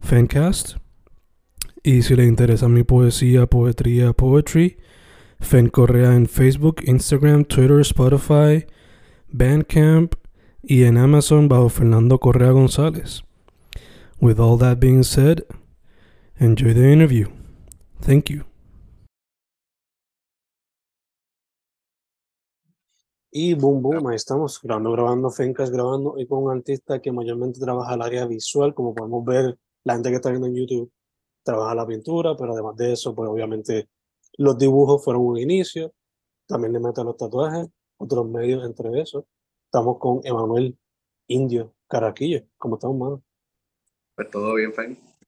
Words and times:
Fencast. 0.00 0.76
Y 1.82 2.02
si 2.02 2.16
le 2.16 2.24
interesa 2.24 2.68
mi 2.68 2.82
poesía, 2.82 3.46
poetría, 3.46 4.12
poetry, 4.12 4.78
Fen 5.40 5.68
Correa 5.68 6.14
en 6.14 6.26
Facebook, 6.26 6.82
Instagram, 6.84 7.44
Twitter, 7.44 7.80
Spotify, 7.80 8.66
Bandcamp 9.28 10.14
y 10.62 10.84
en 10.84 10.98
Amazon 10.98 11.48
bajo 11.48 11.68
Fernando 11.68 12.18
Correa 12.18 12.50
González. 12.50 13.22
With 14.20 14.40
all 14.40 14.58
that 14.58 14.78
being 14.80 15.04
said, 15.04 15.44
enjoy 16.38 16.74
the 16.74 16.92
interview. 16.92 17.28
Thank 18.00 18.30
you. 18.30 18.44
Y 23.30 23.54
boom, 23.54 23.82
boom, 23.82 24.08
ahí 24.08 24.16
estamos, 24.16 24.60
grabando, 24.60 24.90
grabando, 24.90 25.30
Fencast 25.30 25.72
grabando, 25.72 26.14
y 26.18 26.26
con 26.26 26.42
un 26.42 26.50
artista 26.50 27.00
que 27.00 27.12
mayormente 27.12 27.60
trabaja 27.60 27.94
el 27.94 28.02
área 28.02 28.26
visual, 28.26 28.74
como 28.74 28.94
podemos 28.94 29.24
ver, 29.24 29.58
la 29.88 29.94
gente 29.94 30.10
que 30.10 30.16
está 30.16 30.28
viendo 30.28 30.46
en 30.46 30.54
YouTube 30.54 30.92
trabaja 31.42 31.74
la 31.74 31.86
pintura, 31.86 32.36
pero 32.36 32.52
además 32.52 32.76
de 32.76 32.92
eso, 32.92 33.14
pues 33.14 33.26
obviamente 33.26 33.88
los 34.36 34.58
dibujos 34.58 35.02
fueron 35.02 35.22
un 35.22 35.38
inicio, 35.38 35.94
también 36.46 36.74
le 36.74 36.78
meten 36.78 37.06
los 37.06 37.16
tatuajes, 37.16 37.68
otros 37.96 38.28
medios 38.28 38.66
entre 38.66 39.00
eso. 39.00 39.26
Estamos 39.64 39.96
con 39.98 40.20
Emanuel 40.24 40.78
Indio 41.28 41.74
Caraquillo. 41.88 42.42
¿Cómo 42.58 42.74
estamos, 42.76 42.98
mano? 42.98 43.22
Pues 44.14 44.30
todo 44.30 44.54
bien, 44.56 44.72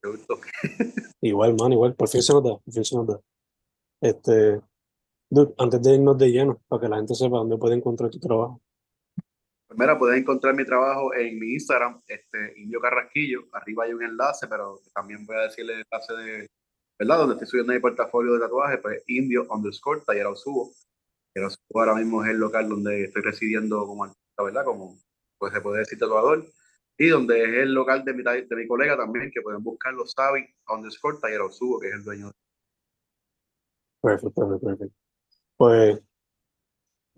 gusto. 0.03 0.39
igual, 1.23 1.57
man, 1.59 1.73
igual. 1.73 1.95
Por 1.95 2.09
fin 2.09 2.23
se 2.23 2.35
nos 2.35 2.45
da, 2.45 2.59
por 2.59 2.75
fin 2.75 2.85
se 2.85 2.97
nos 2.97 3.07
da. 3.07 3.21
Este, 4.03 4.61
dude, 5.31 5.55
antes 5.57 5.81
de 5.81 5.95
irnos 5.95 6.19
de 6.19 6.29
lleno, 6.31 6.61
para 6.69 6.83
que 6.83 6.89
la 6.89 6.97
gente 6.97 7.15
sepa 7.15 7.39
dónde 7.39 7.57
puede 7.57 7.77
encontrar 7.77 8.11
tu 8.11 8.19
trabajo. 8.19 8.61
Pues 9.71 9.79
mira, 9.79 9.97
puedes 9.97 10.21
encontrar 10.21 10.53
mi 10.53 10.65
trabajo 10.65 11.15
en 11.15 11.39
mi 11.39 11.53
Instagram, 11.53 12.03
este, 12.09 12.55
Indio 12.57 12.81
Carrasquillo. 12.81 13.45
Arriba 13.53 13.85
hay 13.85 13.93
un 13.93 14.03
enlace, 14.03 14.49
pero 14.49 14.81
también 14.93 15.25
voy 15.25 15.37
a 15.37 15.43
decirle 15.43 15.75
el 15.75 15.85
enlace 15.89 16.13
de, 16.13 16.51
¿verdad? 16.99 17.19
Donde 17.19 17.35
estoy 17.35 17.47
subiendo 17.47 17.73
mi 17.73 17.79
portafolio 17.79 18.33
de 18.33 18.41
tatuajes, 18.41 18.81
pues 18.83 19.05
Indio 19.07 19.47
underscore, 19.49 20.01
taller 20.05 20.27
subo. 20.35 20.73
Ahora 21.73 21.95
mismo 21.95 22.25
es 22.25 22.31
el 22.31 22.39
local 22.39 22.69
donde 22.69 23.05
estoy 23.05 23.23
residiendo 23.23 23.87
como 23.87 24.03
artista, 24.03 24.43
¿verdad? 24.43 24.65
Como, 24.65 24.99
pues 25.39 25.53
se 25.53 25.61
puede 25.61 25.79
decir 25.79 26.01
tatuador. 26.01 26.45
Y 26.99 27.07
donde 27.07 27.41
es 27.41 27.59
el 27.63 27.73
local 27.73 28.05
de 28.05 28.13
mi, 28.13 28.25
de 28.25 28.57
mi 28.57 28.67
colega 28.67 28.97
también, 28.97 29.31
que 29.33 29.41
pueden 29.41 29.63
buscarlo, 29.63 30.05
Sabi 30.05 30.53
underscore, 30.69 31.19
taller 31.21 31.43
subo, 31.53 31.79
que 31.79 31.91
es 31.91 31.95
el 31.95 32.03
dueño. 32.03 32.33
Perfecto, 34.03 34.49
perfecto. 34.61 34.93
Pues 35.57 36.01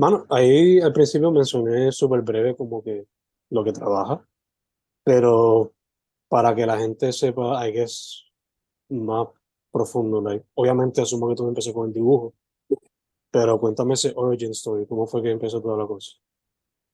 Mano, 0.03 0.27
ahí 0.31 0.81
al 0.81 0.93
principio 0.93 1.31
mencioné 1.31 1.93
súper 1.93 2.23
breve 2.23 2.57
como 2.57 2.83
que 2.83 3.07
lo 3.51 3.63
que 3.63 3.71
trabaja, 3.71 4.27
pero 5.05 5.75
para 6.29 6.57
que 6.57 6.67
la 6.67 6.77
gente 6.77 7.13
sepa, 7.13 7.61
hay 7.61 7.73
que 7.73 7.83
es 7.85 8.29
más 8.89 9.29
profundo. 9.71 10.21
Obviamente 10.55 11.03
asumo 11.03 11.29
que 11.29 11.37
todo 11.37 11.51
empezó 11.51 11.73
con 11.73 11.87
el 11.87 11.93
dibujo, 11.93 12.35
pero 13.31 13.61
cuéntame 13.61 13.95
ese 13.95 14.13
origin 14.17 14.51
story, 14.51 14.89
¿cómo 14.89 15.07
fue 15.07 15.23
que 15.23 15.31
empezó 15.31 15.63
toda 15.63 15.79
la 15.79 15.87
cosa? 15.87 16.17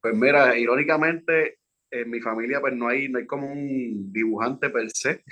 Pues 0.02 0.14
mira, 0.14 0.58
irónicamente, 0.58 1.60
en 1.90 2.10
mi 2.10 2.20
familia 2.20 2.60
pues 2.60 2.74
no 2.74 2.88
hay, 2.88 3.08
no 3.08 3.20
hay 3.20 3.26
como 3.26 3.50
un 3.50 4.12
dibujante 4.12 4.68
per 4.68 4.90
se. 4.90 5.24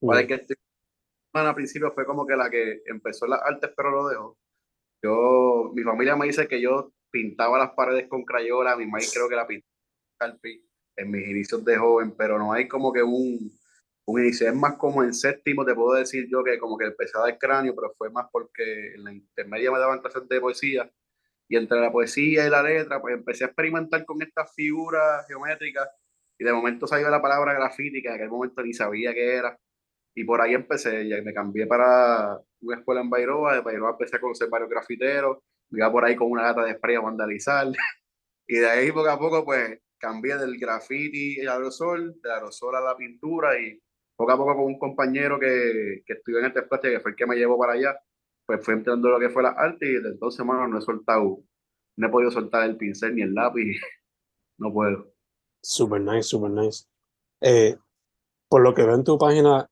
Para 0.00 0.26
que 0.26 0.34
este, 0.34 0.56
al 1.34 1.54
principio 1.54 1.92
fue 1.92 2.04
como 2.04 2.26
que 2.26 2.34
la 2.34 2.50
que 2.50 2.82
empezó 2.86 3.28
las 3.28 3.40
artes, 3.44 3.70
pero 3.76 3.92
lo 3.92 4.08
dejó. 4.08 4.36
Yo, 5.04 5.70
mi 5.72 5.84
familia 5.84 6.16
me 6.16 6.26
dice 6.26 6.48
que 6.48 6.60
yo 6.60 6.92
pintaba 7.12 7.58
las 7.58 7.70
paredes 7.70 8.08
con 8.08 8.24
crayola, 8.24 8.76
mi 8.76 8.86
madre 8.86 9.06
creo 9.12 9.28
que 9.28 9.36
la 9.36 9.46
pintaba 9.46 9.68
en 10.96 11.10
mis 11.10 11.28
inicios 11.28 11.64
de 11.64 11.76
joven, 11.76 12.14
pero 12.16 12.38
no 12.38 12.52
hay 12.52 12.68
como 12.68 12.92
que 12.92 13.02
un, 13.02 13.50
un 14.06 14.20
inicio, 14.20 14.48
es 14.48 14.54
más 14.54 14.76
como 14.76 15.02
en 15.02 15.14
séptimo, 15.14 15.64
te 15.64 15.74
puedo 15.74 15.94
decir 15.94 16.26
yo 16.28 16.42
que 16.44 16.58
como 16.58 16.76
que 16.76 16.86
empezaba 16.86 17.28
el 17.28 17.38
cráneo, 17.38 17.74
pero 17.74 17.92
fue 17.96 18.10
más 18.10 18.26
porque 18.30 18.94
en 18.94 19.04
la 19.04 19.12
intermedia 19.12 19.70
me 19.70 19.78
daban 19.78 20.00
clases 20.00 20.28
de 20.28 20.40
poesía, 20.40 20.90
y 21.48 21.56
entre 21.56 21.80
la 21.80 21.92
poesía 21.92 22.46
y 22.46 22.50
la 22.50 22.62
letra, 22.62 23.00
pues 23.00 23.14
empecé 23.14 23.44
a 23.44 23.48
experimentar 23.48 24.04
con 24.04 24.22
estas 24.22 24.54
figuras 24.54 25.26
geométricas, 25.26 25.88
y 26.38 26.44
de 26.44 26.52
momento 26.52 26.86
salió 26.86 27.08
la 27.10 27.22
palabra 27.22 27.54
grafiti, 27.54 28.02
que 28.02 28.08
en 28.08 28.14
aquel 28.14 28.30
momento 28.30 28.62
ni 28.62 28.72
sabía 28.72 29.12
qué 29.14 29.34
era, 29.36 29.58
y 30.14 30.24
por 30.24 30.40
ahí 30.40 30.54
empecé, 30.54 31.08
ya 31.08 31.22
me 31.22 31.32
cambié 31.32 31.66
para 31.66 32.38
una 32.60 32.76
escuela 32.76 33.00
en 33.00 33.10
Bairoa, 33.10 33.54
de 33.54 33.60
Bairoa 33.60 33.90
empecé 33.90 34.16
a 34.16 34.20
conocer 34.20 34.48
varios 34.48 34.68
grafiteros, 34.68 35.38
iba 35.72 35.90
por 35.90 36.04
ahí 36.04 36.16
con 36.16 36.30
una 36.30 36.44
gata 36.44 36.64
de 36.64 36.74
spray 36.74 36.96
a 36.96 37.00
vandalizar. 37.00 37.66
y 38.46 38.56
de 38.56 38.70
ahí 38.70 38.92
poco 38.92 39.10
a 39.10 39.18
poco, 39.18 39.44
pues 39.44 39.80
cambié 39.98 40.36
del 40.36 40.58
graffiti 40.58 41.40
al 41.40 41.48
aerosol, 41.48 42.20
del 42.20 42.32
aerosol 42.32 42.76
a 42.76 42.80
la 42.80 42.96
pintura 42.96 43.58
y 43.60 43.80
poco 44.16 44.32
a 44.32 44.36
poco 44.36 44.56
con 44.56 44.64
un 44.64 44.78
compañero 44.78 45.38
que, 45.38 46.02
que 46.04 46.14
estudió 46.14 46.40
en 46.40 46.46
este 46.46 46.60
espacio, 46.60 46.90
que 46.90 47.00
fue 47.00 47.12
el 47.12 47.16
que 47.16 47.26
me 47.26 47.36
llevó 47.36 47.58
para 47.58 47.74
allá, 47.74 47.96
pues 48.46 48.64
fue 48.64 48.74
entrando 48.74 49.08
lo 49.08 49.18
que 49.18 49.30
fue 49.30 49.42
la 49.42 49.50
arte 49.50 49.86
y 49.86 49.94
desde 49.94 50.10
entonces, 50.10 50.44
mano, 50.44 50.66
no 50.68 50.78
he 50.78 50.82
soltado, 50.82 51.42
no 51.96 52.06
he 52.06 52.10
podido 52.10 52.30
soltar 52.30 52.64
el 52.64 52.76
pincel 52.76 53.14
ni 53.14 53.22
el 53.22 53.34
lápiz, 53.34 53.80
no 54.58 54.72
puedo. 54.72 55.12
Super 55.62 56.00
nice, 56.00 56.24
super 56.24 56.50
nice. 56.50 56.84
Eh, 57.40 57.76
por 58.48 58.62
lo 58.62 58.74
que 58.74 58.82
veo 58.82 58.94
en 58.94 59.04
tu 59.04 59.16
página, 59.16 59.68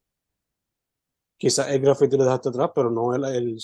quizás 1.37 1.69
el 1.71 1.81
graffiti 1.81 2.17
lo 2.17 2.25
dejaste 2.25 2.51
atrás, 2.51 2.71
pero 2.75 2.91
no 2.91 3.15
el, 3.15 3.25
el, 3.25 3.59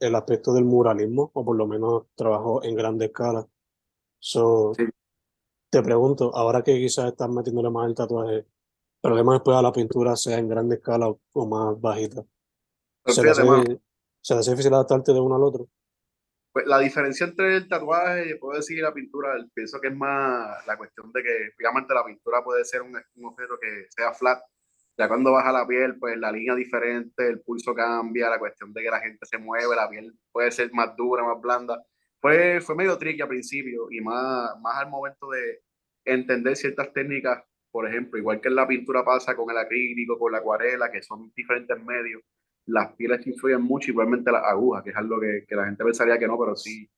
el 0.00 0.14
aspecto 0.14 0.52
del 0.52 0.64
muralismo, 0.64 1.30
o 1.34 1.44
por 1.44 1.56
lo 1.56 1.66
menos 1.66 2.06
trabajo 2.14 2.62
en 2.64 2.74
grande 2.74 3.06
escala. 3.06 3.46
So, 4.20 4.72
Te 5.70 5.82
pregunto, 5.82 6.34
ahora 6.34 6.62
que 6.62 6.74
quizás 6.74 7.06
estás 7.06 7.28
metiéndole 7.28 7.70
más 7.70 7.88
el 7.88 7.94
tatuaje, 7.94 8.46
problema 9.00 9.34
después 9.34 9.56
a 9.56 9.62
la 9.62 9.72
pintura 9.72 10.16
sea 10.16 10.38
en 10.38 10.48
grande 10.48 10.76
escala 10.76 11.08
o, 11.08 11.46
más 11.46 11.80
bajita. 11.80 12.24
Pues 13.02 13.16
¿Se, 13.16 13.28
hace, 13.28 13.80
¿Se 14.20 14.34
hace 14.34 14.50
difícil 14.50 14.72
adaptarte 14.72 15.12
de 15.12 15.20
uno 15.20 15.36
al 15.36 15.42
otro? 15.42 15.68
Pues 16.52 16.66
la 16.66 16.78
diferencia 16.78 17.26
entre 17.26 17.56
el 17.56 17.68
tatuaje, 17.68 18.36
puedo 18.36 18.56
decir, 18.56 18.78
y 18.78 18.80
la 18.80 18.92
pintura, 18.92 19.34
pienso 19.54 19.80
que 19.80 19.88
es 19.88 19.94
más 19.94 20.66
la 20.66 20.76
cuestión 20.76 21.12
de 21.12 21.22
que, 21.22 21.50
obviamente, 21.58 21.94
la 21.94 22.04
pintura 22.04 22.42
puede 22.42 22.64
ser 22.64 22.82
un, 22.82 22.96
un 23.16 23.24
objeto 23.26 23.58
que 23.60 23.86
sea 23.90 24.12
flat, 24.14 24.40
ya 24.98 25.06
cuando 25.06 25.30
baja 25.30 25.52
la 25.52 25.66
piel, 25.66 25.96
pues 25.96 26.18
la 26.18 26.32
línea 26.32 26.56
diferente, 26.56 27.28
el 27.28 27.40
pulso 27.40 27.72
cambia, 27.72 28.28
la 28.28 28.38
cuestión 28.38 28.72
de 28.72 28.82
que 28.82 28.90
la 28.90 29.00
gente 29.00 29.24
se 29.26 29.38
mueve, 29.38 29.76
la 29.76 29.88
piel 29.88 30.12
puede 30.32 30.50
ser 30.50 30.72
más 30.72 30.96
dura, 30.96 31.22
más 31.22 31.40
blanda. 31.40 31.80
Fue, 32.20 32.60
fue 32.60 32.74
medio 32.74 32.98
tricky 32.98 33.22
al 33.22 33.28
principio 33.28 33.86
y 33.92 34.00
más, 34.00 34.50
más 34.60 34.78
al 34.78 34.90
momento 34.90 35.30
de 35.30 35.60
entender 36.04 36.56
ciertas 36.56 36.92
técnicas, 36.92 37.44
por 37.70 37.86
ejemplo, 37.86 38.18
igual 38.18 38.40
que 38.40 38.48
en 38.48 38.56
la 38.56 38.66
pintura 38.66 39.04
pasa 39.04 39.36
con 39.36 39.48
el 39.50 39.58
acrílico, 39.58 40.18
con 40.18 40.32
la 40.32 40.38
acuarela, 40.38 40.90
que 40.90 41.00
son 41.00 41.32
diferentes 41.36 41.80
medios, 41.84 42.22
las 42.66 42.92
pieles 42.94 43.24
influyen 43.24 43.62
mucho, 43.62 43.92
igualmente 43.92 44.32
las 44.32 44.42
agujas, 44.44 44.82
que 44.82 44.90
es 44.90 44.96
algo 44.96 45.20
que, 45.20 45.44
que 45.46 45.54
la 45.54 45.66
gente 45.66 45.84
pensaría 45.84 46.18
que 46.18 46.26
no, 46.26 46.36
pero 46.36 46.56
sí 46.56 46.90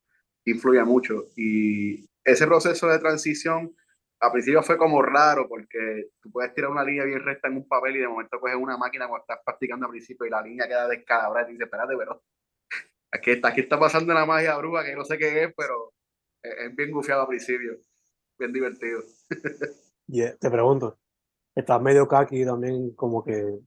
influye 0.46 0.82
mucho. 0.84 1.26
Y 1.36 2.08
ese 2.24 2.46
proceso 2.46 2.88
de 2.88 2.98
transición 2.98 3.74
a 4.20 4.32
principio 4.32 4.62
fue 4.62 4.76
como 4.76 5.00
raro 5.02 5.48
porque 5.48 6.10
tú 6.20 6.30
puedes 6.30 6.52
tirar 6.54 6.70
una 6.70 6.84
línea 6.84 7.04
bien 7.04 7.24
recta 7.24 7.48
en 7.48 7.56
un 7.56 7.68
papel 7.68 7.96
y 7.96 8.00
de 8.00 8.08
momento 8.08 8.38
coges 8.38 8.56
una 8.56 8.76
máquina 8.76 9.08
cuando 9.08 9.22
estás 9.22 9.40
practicando 9.44 9.86
al 9.86 9.92
principio 9.92 10.26
y 10.26 10.30
la 10.30 10.42
línea 10.42 10.68
queda 10.68 10.88
descalabrada 10.88 11.42
y 11.42 11.46
te 11.46 11.52
dices, 11.52 11.66
espérate, 11.66 11.94
pero 11.96 12.22
aquí 13.12 13.30
está, 13.30 13.48
aquí 13.48 13.60
está 13.60 13.78
pasando 13.78 14.12
una 14.12 14.26
magia 14.26 14.56
bruja 14.58 14.84
que 14.84 14.94
no 14.94 15.04
sé 15.04 15.18
qué 15.18 15.44
es, 15.44 15.54
pero 15.56 15.92
es, 16.42 16.74
bien 16.76 16.90
gufiado 16.90 17.22
al 17.22 17.28
principio, 17.28 17.78
bien 18.38 18.52
divertido. 18.52 19.02
y 20.08 20.22
te 20.22 20.50
pregunto, 20.50 20.98
estás 21.54 21.80
medio 21.80 22.06
kaki 22.06 22.44
también 22.44 22.94
como 22.94 23.24
que 23.24 23.60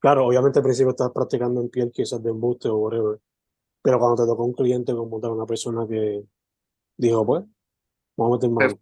Claro, 0.00 0.26
obviamente 0.26 0.58
al 0.58 0.62
principio 0.62 0.90
estás 0.90 1.10
practicando 1.12 1.60
en 1.60 1.68
piel 1.68 1.92
quizás 1.92 2.22
de 2.22 2.30
embuste 2.30 2.68
o 2.68 2.76
whatever, 2.76 3.20
pero 3.82 3.98
cuando 3.98 4.22
te 4.22 4.26
tocó 4.26 4.44
un 4.46 4.54
cliente 4.54 4.94
como 4.94 5.20
tal, 5.20 5.32
una 5.32 5.44
persona 5.44 5.86
que 5.86 6.24
dijo, 6.96 7.26
pues, 7.26 7.44
vamos 8.16 8.32
a 8.32 8.36
meter 8.36 8.50
mano. 8.50 8.80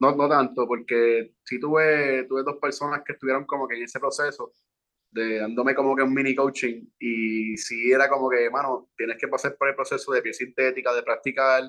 No, 0.00 0.14
no 0.14 0.28
tanto, 0.28 0.66
porque 0.66 1.34
sí 1.44 1.58
tuve, 1.58 2.24
tuve 2.24 2.42
dos 2.44 2.56
personas 2.60 3.02
que 3.04 3.14
estuvieron 3.14 3.44
como 3.46 3.66
que 3.66 3.76
en 3.76 3.82
ese 3.82 3.98
proceso 3.98 4.52
de 5.10 5.38
dándome 5.38 5.74
como 5.74 5.96
que 5.96 6.02
un 6.02 6.12
mini 6.12 6.34
coaching 6.34 6.84
y 6.98 7.56
sí 7.56 7.90
era 7.90 8.08
como 8.08 8.28
que, 8.28 8.50
mano, 8.50 8.90
tienes 8.96 9.16
que 9.18 9.28
pasar 9.28 9.56
por 9.56 9.68
el 9.68 9.74
proceso 9.74 10.12
de 10.12 10.22
piel 10.22 10.34
sintética, 10.34 10.94
de 10.94 11.02
practicar. 11.02 11.64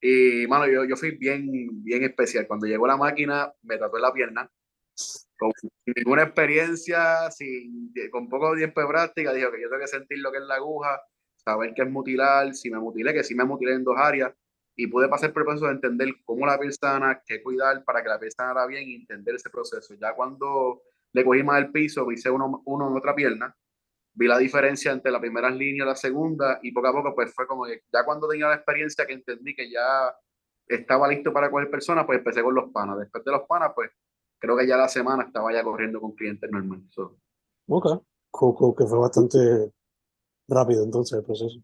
Y, 0.00 0.46
mano, 0.48 0.66
yo, 0.66 0.84
yo 0.84 0.96
fui 0.96 1.12
bien, 1.12 1.84
bien 1.84 2.02
especial. 2.02 2.46
Cuando 2.48 2.66
llegó 2.66 2.86
la 2.86 2.96
máquina, 2.96 3.52
me 3.62 3.78
trató 3.78 3.98
la 3.98 4.12
pierna 4.12 4.50
con 5.38 5.52
ninguna 5.96 6.22
experiencia, 6.22 7.30
sin, 7.30 7.92
con 8.10 8.28
poco 8.28 8.54
tiempo 8.54 8.80
de 8.80 8.86
práctica, 8.86 9.32
dijo 9.32 9.50
que 9.50 9.60
yo 9.60 9.68
tengo 9.68 9.80
que 9.80 9.88
sentir 9.88 10.18
lo 10.18 10.30
que 10.30 10.38
es 10.38 10.44
la 10.44 10.56
aguja, 10.56 11.00
saber 11.36 11.72
qué 11.74 11.82
es 11.82 11.90
mutilar, 11.90 12.54
si 12.54 12.70
me 12.70 12.78
mutilé, 12.78 13.12
que 13.12 13.24
sí 13.24 13.34
me 13.34 13.44
mutilé 13.44 13.74
en 13.74 13.84
dos 13.84 13.96
áreas, 13.98 14.32
y 14.76 14.86
pude 14.86 15.08
pasar 15.08 15.32
por 15.32 15.42
el 15.42 15.46
proceso 15.46 15.66
de 15.66 15.72
entender 15.72 16.08
cómo 16.24 16.46
la 16.46 16.58
piel 16.58 16.72
sana, 16.72 17.22
qué 17.26 17.42
cuidar 17.42 17.84
para 17.84 18.02
que 18.02 18.08
la 18.08 18.18
piel 18.18 18.32
sana 18.32 18.66
bien 18.66 18.88
y 18.88 18.94
entender 18.94 19.34
ese 19.34 19.50
proceso. 19.50 19.94
Ya 19.94 20.14
cuando 20.14 20.82
le 21.12 21.24
cogí 21.24 21.42
más 21.42 21.62
el 21.62 21.70
piso, 21.70 22.10
hice 22.10 22.30
uno, 22.30 22.62
uno 22.64 22.88
en 22.88 22.96
otra 22.96 23.14
pierna, 23.14 23.54
vi 24.14 24.26
la 24.26 24.38
diferencia 24.38 24.92
entre 24.92 25.12
la 25.12 25.20
primera 25.20 25.50
línea 25.50 25.84
y 25.84 25.86
la 25.86 25.94
segunda, 25.94 26.58
y 26.62 26.72
poco 26.72 26.88
a 26.88 26.92
poco 26.92 27.14
pues 27.14 27.34
fue 27.34 27.46
como 27.46 27.64
que 27.64 27.82
ya 27.92 28.04
cuando 28.04 28.28
tenía 28.28 28.48
la 28.48 28.54
experiencia 28.54 29.06
que 29.06 29.14
entendí 29.14 29.54
que 29.54 29.70
ya 29.70 30.14
estaba 30.66 31.08
listo 31.08 31.32
para 31.32 31.50
coger 31.50 31.70
personas, 31.70 32.06
pues 32.06 32.18
empecé 32.18 32.42
con 32.42 32.54
los 32.54 32.70
panas. 32.70 32.98
Después 32.98 33.24
de 33.24 33.32
los 33.32 33.42
panas, 33.42 33.72
pues 33.74 33.90
creo 34.38 34.56
que 34.56 34.66
ya 34.66 34.76
la 34.76 34.88
semana 34.88 35.24
estaba 35.24 35.52
ya 35.52 35.62
corriendo 35.62 36.00
con 36.00 36.12
clientes 36.12 36.50
normales. 36.50 36.86
So. 36.90 37.18
Ok, 37.68 38.02
cool, 38.30 38.74
que 38.76 38.86
fue 38.86 38.98
bastante 38.98 39.38
rápido 40.48 40.84
entonces 40.84 41.18
el 41.18 41.24
proceso. 41.24 41.58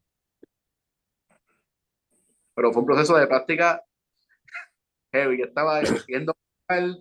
Pero 2.58 2.72
fue 2.72 2.80
un 2.80 2.86
proceso 2.86 3.16
de 3.16 3.28
práctica 3.28 3.80
heavy. 5.12 5.38
Yo 5.38 5.44
estaba 5.44 5.80
yendo, 6.08 6.34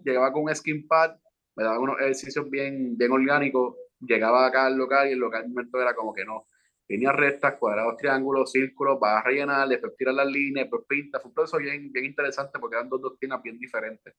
llegaba 0.05 0.31
con 0.31 0.43
un 0.43 0.55
skin 0.55 0.87
pad, 0.87 1.15
me 1.55 1.63
daba 1.63 1.79
unos 1.79 1.99
ejercicios 1.99 2.47
bien, 2.47 2.95
bien 2.95 3.11
orgánicos, 3.11 3.75
llegaba 3.99 4.45
acá 4.45 4.67
al 4.67 4.77
local 4.77 5.09
y 5.09 5.13
el 5.13 5.17
local 5.17 5.49
momento 5.49 5.81
era 5.81 5.95
como 5.95 6.13
que 6.13 6.23
no. 6.23 6.45
Líneas 6.87 7.15
rectas, 7.15 7.55
cuadrados, 7.55 7.97
triángulos, 7.97 8.51
círculos, 8.51 8.99
vas 8.99 9.17
a 9.17 9.27
rellenar, 9.27 9.67
después 9.67 9.97
tiras 9.97 10.13
las 10.13 10.27
líneas, 10.27 10.65
después 10.65 10.83
pintas. 10.87 11.23
Fue 11.23 11.29
un 11.29 11.33
proceso 11.33 11.57
bien, 11.57 11.91
bien 11.91 12.05
interesante 12.05 12.59
porque 12.59 12.75
eran 12.75 12.87
dos 12.87 13.01
doctrinas 13.01 13.41
bien 13.41 13.57
diferentes 13.57 14.13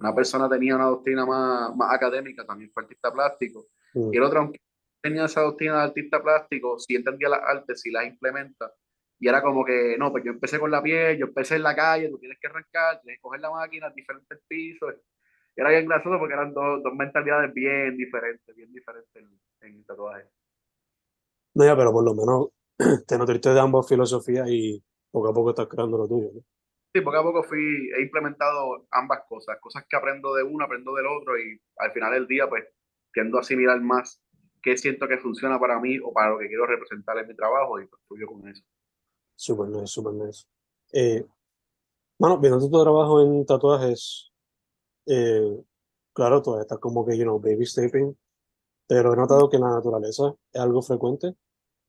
una 0.00 0.14
persona 0.14 0.48
tenía 0.48 0.74
una 0.76 0.86
doctrina 0.86 1.26
más, 1.26 1.76
más 1.76 1.94
académica, 1.94 2.44
también 2.46 2.70
fue 2.72 2.84
artista 2.84 3.12
plástico, 3.12 3.66
mm. 3.92 4.14
y 4.14 4.16
el 4.16 4.22
otro, 4.22 4.40
aunque 4.40 4.58
tenía 5.02 5.26
esa 5.26 5.42
doctrina 5.42 5.76
de 5.76 5.82
artista 5.82 6.22
plástico, 6.22 6.78
sí 6.78 6.96
entendía 6.96 7.28
las 7.28 7.42
artes, 7.42 7.82
sí 7.82 7.90
las 7.90 8.06
implementa, 8.06 8.72
y 9.20 9.28
era 9.28 9.42
como 9.42 9.64
que, 9.64 9.96
no, 9.98 10.10
pues 10.10 10.24
yo 10.24 10.32
empecé 10.32 10.58
con 10.58 10.70
la 10.70 10.82
piel, 10.82 11.18
yo 11.18 11.26
empecé 11.26 11.56
en 11.56 11.62
la 11.62 11.76
calle, 11.76 12.08
tú 12.08 12.18
tienes 12.18 12.38
que 12.40 12.48
arrancar, 12.48 13.00
tienes 13.02 13.18
que 13.18 13.22
coger 13.22 13.40
la 13.40 13.50
máquina, 13.50 13.90
diferentes 13.90 14.40
pisos, 14.48 14.94
era 15.54 15.68
bien 15.68 15.86
gracioso 15.86 16.18
porque 16.18 16.32
eran 16.32 16.54
dos, 16.54 16.82
dos 16.82 16.94
mentalidades 16.94 17.52
bien 17.52 17.98
diferentes, 17.98 18.56
bien 18.56 18.72
diferentes 18.72 19.14
en, 19.60 19.74
el 19.74 19.84
tatuaje. 19.84 20.24
No, 21.54 21.64
ya, 21.66 21.76
pero 21.76 21.92
por 21.92 22.02
lo 22.02 22.14
menos 22.14 22.48
te 23.06 23.18
nutriste 23.18 23.50
de 23.50 23.60
ambas 23.60 23.86
filosofías 23.86 24.48
y 24.48 24.82
poco 25.10 25.28
a 25.28 25.34
poco 25.34 25.50
estás 25.50 25.68
creando 25.68 25.98
lo 25.98 26.08
tuyo. 26.08 26.30
¿no? 26.32 26.40
Sí, 26.94 27.02
poco 27.02 27.18
a 27.18 27.22
poco 27.22 27.42
fui, 27.42 27.90
he 27.94 28.00
implementado 28.00 28.86
ambas 28.90 29.20
cosas, 29.28 29.58
cosas 29.60 29.84
que 29.86 29.96
aprendo 29.96 30.34
de 30.34 30.44
uno, 30.44 30.64
aprendo 30.64 30.94
del 30.94 31.06
otro 31.06 31.38
y 31.38 31.60
al 31.76 31.92
final 31.92 32.12
del 32.14 32.26
día 32.26 32.48
pues 32.48 32.64
tiendo 33.12 33.36
a 33.36 33.42
asimilar 33.42 33.80
más 33.82 34.22
qué 34.62 34.78
siento 34.78 35.06
que 35.08 35.18
funciona 35.18 35.58
para 35.60 35.78
mí 35.78 35.98
o 36.02 36.12
para 36.12 36.30
lo 36.30 36.38
que 36.38 36.48
quiero 36.48 36.66
representar 36.66 37.18
en 37.18 37.28
mi 37.28 37.36
trabajo 37.36 37.80
y 37.80 37.86
pues 37.86 38.24
con 38.26 38.48
eso. 38.48 38.64
Súper 39.40 39.68
nice, 39.68 39.86
súper 39.86 40.12
nice. 40.12 40.44
Eh, 40.92 41.26
bueno, 42.18 42.38
viendo 42.38 42.60
tu 42.60 42.70
trabajo 42.70 43.22
en 43.22 43.46
tatuajes, 43.46 44.30
eh, 45.06 45.64
claro, 46.12 46.42
todavía 46.42 46.64
estás 46.64 46.78
como 46.78 47.06
que, 47.06 47.16
you 47.16 47.24
know, 47.24 47.40
baby 47.40 47.64
stepping, 47.64 48.14
pero 48.86 49.14
he 49.14 49.16
notado 49.16 49.48
que 49.48 49.56
en 49.56 49.62
la 49.62 49.70
naturaleza 49.70 50.34
es 50.52 50.60
algo 50.60 50.82
frecuente, 50.82 51.34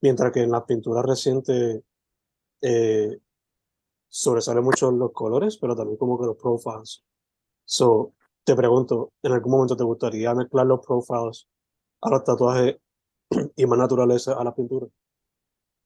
mientras 0.02 0.32
que 0.32 0.44
en 0.44 0.52
las 0.52 0.64
pinturas 0.64 1.06
recientes 1.06 1.82
eh, 2.62 3.20
sobresale 4.08 4.62
mucho 4.62 4.90
los 4.92 5.12
colores, 5.12 5.58
pero 5.58 5.76
también 5.76 5.98
como 5.98 6.18
que 6.18 6.28
los 6.28 6.38
profiles. 6.38 7.04
So, 7.66 8.14
te 8.46 8.56
pregunto, 8.56 9.12
¿en 9.24 9.34
algún 9.34 9.52
momento 9.52 9.76
te 9.76 9.84
gustaría 9.84 10.34
mezclar 10.34 10.68
los 10.68 10.80
profiles 10.86 11.50
a 12.02 12.12
los 12.12 12.24
tatuajes 12.24 12.78
y 13.58 13.66
más 13.66 13.78
naturaleza 13.78 14.40
a 14.40 14.44
la 14.46 14.56
pintura? 14.56 14.88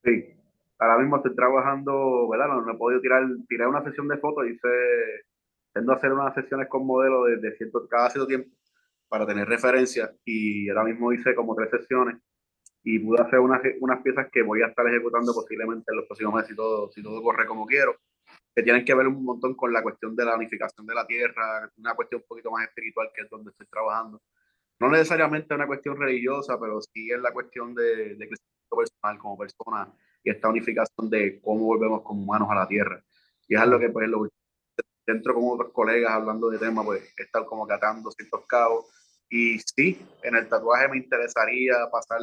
Sí, 0.03 0.34
ahora 0.79 0.97
mismo 0.99 1.17
estoy 1.17 1.35
trabajando, 1.35 2.29
¿verdad? 2.29 2.47
No, 2.47 2.71
he 2.71 2.77
podido 2.77 3.01
tirar, 3.01 3.23
tirar 3.47 3.67
una 3.67 3.83
sesión 3.83 4.07
de 4.07 4.17
fotos, 4.17 4.47
hice, 4.47 4.67
tendo 5.73 5.93
a 5.93 5.95
hacer 5.95 6.11
unas 6.13 6.33
sesiones 6.35 6.67
con 6.69 6.85
modelos 6.85 7.27
de, 7.27 7.37
de 7.37 7.55
cierto, 7.57 7.87
cada 7.87 8.09
cierto 8.09 8.27
tiempo 8.27 8.49
para 9.07 9.27
tener 9.27 9.47
referencia 9.47 10.11
y 10.25 10.69
ahora 10.69 10.83
mismo 10.85 11.13
hice 11.13 11.35
como 11.35 11.55
tres 11.55 11.69
sesiones 11.69 12.17
y 12.83 12.99
pude 12.99 13.21
hacer 13.21 13.39
unas, 13.39 13.61
unas 13.79 14.01
piezas 14.01 14.27
que 14.31 14.41
voy 14.41 14.61
a 14.61 14.67
estar 14.67 14.87
ejecutando 14.87 15.33
posiblemente 15.33 15.91
en 15.91 15.97
los 15.97 16.05
próximos 16.07 16.33
meses 16.33 16.49
si 16.49 16.55
todo, 16.55 16.91
si 16.91 17.03
todo 17.03 17.21
corre 17.21 17.45
como 17.45 17.65
quiero 17.65 17.95
que 18.55 18.63
tienen 18.63 18.85
que 18.85 18.95
ver 18.95 19.07
un 19.07 19.23
montón 19.23 19.53
con 19.55 19.73
la 19.73 19.83
cuestión 19.83 20.15
de 20.15 20.25
la 20.25 20.35
unificación 20.35 20.87
de 20.87 20.95
la 20.95 21.05
tierra, 21.05 21.69
una 21.77 21.93
cuestión 21.93 22.21
un 22.21 22.27
poquito 22.27 22.51
más 22.51 22.67
espiritual 22.67 23.09
que 23.13 23.23
es 23.23 23.29
donde 23.29 23.51
estoy 23.51 23.67
trabajando. 23.67 24.21
No 24.79 24.89
necesariamente 24.89 25.53
una 25.53 25.67
cuestión 25.67 25.97
religiosa, 25.97 26.57
pero 26.59 26.79
sí 26.81 27.11
es 27.11 27.19
la 27.19 27.33
cuestión 27.33 27.75
de, 27.75 28.15
de 28.15 28.27
crecimiento 28.27 28.77
personal 28.77 29.17
como 29.19 29.37
persona 29.37 29.93
y 30.25 30.31
esta 30.31 30.49
unificación 30.49 31.09
de 31.09 31.39
cómo 31.41 31.65
volvemos 31.65 32.01
como 32.01 32.23
humanos 32.23 32.49
a 32.51 32.55
la 32.55 32.67
tierra. 32.67 33.01
Y 33.47 33.55
es 33.55 33.61
algo 33.61 33.79
que, 33.79 33.89
pues, 33.89 34.09
lo, 34.09 34.27
dentro 35.05 35.35
con 35.35 35.43
otros 35.47 35.71
colegas 35.71 36.11
hablando 36.11 36.49
de 36.49 36.57
tema, 36.57 36.83
pues, 36.83 37.13
estar 37.15 37.45
como 37.45 37.65
catando 37.67 38.11
ciertos 38.11 38.45
cabos. 38.47 38.85
Y 39.29 39.59
sí, 39.59 40.03
en 40.23 40.35
el 40.35 40.49
tatuaje 40.49 40.89
me 40.89 40.97
interesaría 40.97 41.75
pasar 41.91 42.19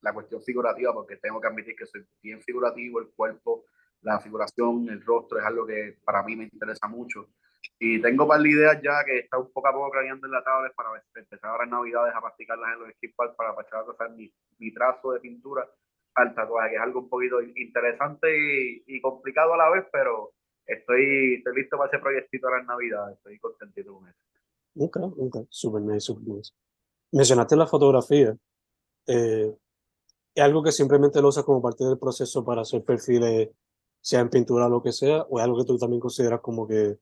la 0.00 0.14
cuestión 0.14 0.42
figurativa, 0.42 0.94
porque 0.94 1.16
tengo 1.16 1.40
que 1.40 1.48
admitir 1.48 1.74
que 1.76 1.86
soy 1.86 2.06
bien 2.22 2.40
figurativo, 2.40 3.00
el 3.00 3.10
cuerpo 3.10 3.64
la 4.02 4.18
figuración, 4.20 4.88
el 4.88 5.04
rostro 5.04 5.38
es 5.38 5.44
algo 5.44 5.66
que 5.66 5.98
para 6.04 6.22
mí 6.22 6.36
me 6.36 6.44
interesa 6.44 6.88
mucho. 6.88 7.28
Y 7.78 8.00
tengo 8.00 8.26
par 8.26 8.40
de 8.40 8.50
ideas 8.50 8.80
ya 8.82 9.04
que 9.04 9.18
está 9.18 9.38
un 9.38 9.52
poco 9.52 9.68
a 9.68 9.72
poco 9.72 9.90
craneando 9.90 10.26
en 10.26 10.32
la 10.32 10.42
tablet 10.42 10.72
para 10.74 10.90
empezar 11.14 11.50
ahora 11.50 11.64
en 11.64 11.70
Navidades 11.70 12.14
a 12.14 12.20
practicarlas 12.20 12.74
en 12.74 12.80
los 12.80 12.92
skippads 12.94 13.34
para 13.36 13.50
empezar 13.50 13.80
a 13.80 13.84
trazar 13.84 14.10
mi, 14.12 14.32
mi, 14.58 14.72
trazo 14.72 15.12
de 15.12 15.20
pintura 15.20 15.68
al 16.14 16.34
tatuaje, 16.34 16.70
que 16.70 16.76
es 16.76 16.82
algo 16.82 17.00
un 17.00 17.08
poquito 17.08 17.40
interesante 17.42 18.28
y, 18.86 19.00
complicado 19.00 19.54
a 19.54 19.58
la 19.58 19.70
vez, 19.70 19.84
pero 19.92 20.32
estoy, 20.66 21.34
estoy 21.36 21.56
listo 21.56 21.76
para 21.76 21.90
ese 21.90 21.98
proyectito 21.98 22.46
ahora 22.46 22.60
en 22.60 22.66
Navidad, 22.66 23.12
estoy 23.12 23.38
contentito 23.38 23.94
con 23.94 24.08
eso. 24.08 24.18
Ok, 24.76 24.96
ok, 25.18 25.36
super 25.48 25.82
nice, 25.82 26.00
super 26.00 26.22
nice. 26.24 26.52
Mencionaste 27.12 27.56
la 27.56 27.66
fotografía. 27.66 28.36
Eh, 29.06 29.52
¿Es 30.34 30.44
algo 30.44 30.62
que 30.62 30.70
simplemente 30.70 31.20
lo 31.20 31.28
usas 31.28 31.44
como 31.44 31.60
parte 31.60 31.84
del 31.84 31.98
proceso 31.98 32.44
para 32.44 32.62
hacer 32.62 32.84
perfiles 32.84 33.50
sea 34.00 34.20
en 34.20 34.30
pintura 34.30 34.66
o 34.66 34.70
lo 34.70 34.82
que 34.82 34.92
sea, 34.92 35.22
o 35.22 35.38
es 35.38 35.44
algo 35.44 35.58
que 35.58 35.66
tú 35.66 35.78
también 35.78 36.00
consideras 36.00 36.40
como 36.40 36.66
que 36.66 36.96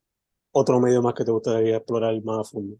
otro 0.52 0.80
medio 0.80 1.02
más 1.02 1.14
que 1.14 1.24
te 1.24 1.30
gustaría 1.30 1.76
explorar 1.76 2.20
más 2.24 2.38
a 2.40 2.50
fondo? 2.50 2.76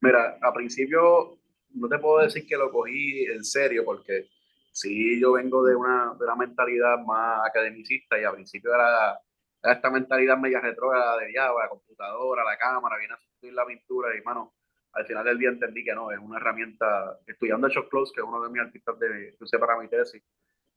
Mira, 0.00 0.38
a 0.42 0.52
principio 0.52 1.38
no 1.70 1.88
te 1.88 1.98
puedo 1.98 2.24
decir 2.24 2.46
que 2.46 2.56
lo 2.56 2.70
cogí 2.70 3.24
en 3.24 3.44
serio, 3.44 3.84
porque 3.84 4.26
sí 4.72 5.20
yo 5.20 5.32
vengo 5.32 5.64
de 5.64 5.76
una, 5.76 6.14
de 6.18 6.24
una 6.24 6.36
mentalidad 6.36 6.98
más 6.98 7.46
academicista 7.46 8.18
y 8.18 8.24
a 8.24 8.32
principio 8.32 8.74
era, 8.74 9.18
esta 9.62 9.90
mentalidad 9.90 10.36
media 10.38 10.60
retrógrada 10.60 11.18
de 11.18 11.32
ya, 11.32 11.52
la 11.52 11.68
computadora, 11.68 12.44
la 12.44 12.58
cámara, 12.58 12.98
viene 12.98 13.14
a 13.14 13.18
sustituir 13.18 13.54
la 13.54 13.66
pintura 13.66 14.16
y 14.16 14.22
mano, 14.22 14.54
al 14.92 15.06
final 15.06 15.24
del 15.24 15.38
día 15.38 15.50
entendí 15.50 15.84
que 15.84 15.94
no, 15.94 16.10
es 16.10 16.18
una 16.18 16.38
herramienta, 16.38 17.18
estudiando 17.26 17.68
Shot 17.68 17.88
Close, 17.88 18.12
que 18.14 18.20
es 18.20 18.26
uno 18.26 18.42
de 18.42 18.50
mis 18.50 18.60
artistas 18.60 18.98
de, 18.98 19.34
que 19.38 19.44
usé 19.44 19.58
para 19.58 19.78
mi 19.78 19.88
tesis, 19.88 20.22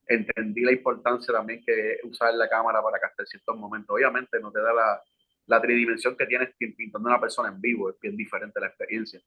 entendí 0.07 0.61
la 0.61 0.71
importancia 0.71 1.33
también 1.33 1.63
que 1.65 1.99
usar 2.03 2.33
la 2.35 2.47
cámara 2.47 2.81
para 2.81 2.99
captar 2.99 3.25
ciertos 3.25 3.57
momentos. 3.57 3.93
Obviamente 3.95 4.39
no 4.39 4.51
te 4.51 4.61
da 4.61 4.71
la, 4.71 5.01
la 5.47 5.61
tridimensión 5.61 6.15
que 6.15 6.25
tienes 6.25 6.53
pintando 6.57 7.09
a 7.09 7.13
una 7.13 7.21
persona 7.21 7.49
en 7.49 7.59
vivo, 7.59 7.89
es 7.89 7.99
bien 7.99 8.15
diferente 8.15 8.59
la 8.59 8.67
experiencia. 8.67 9.19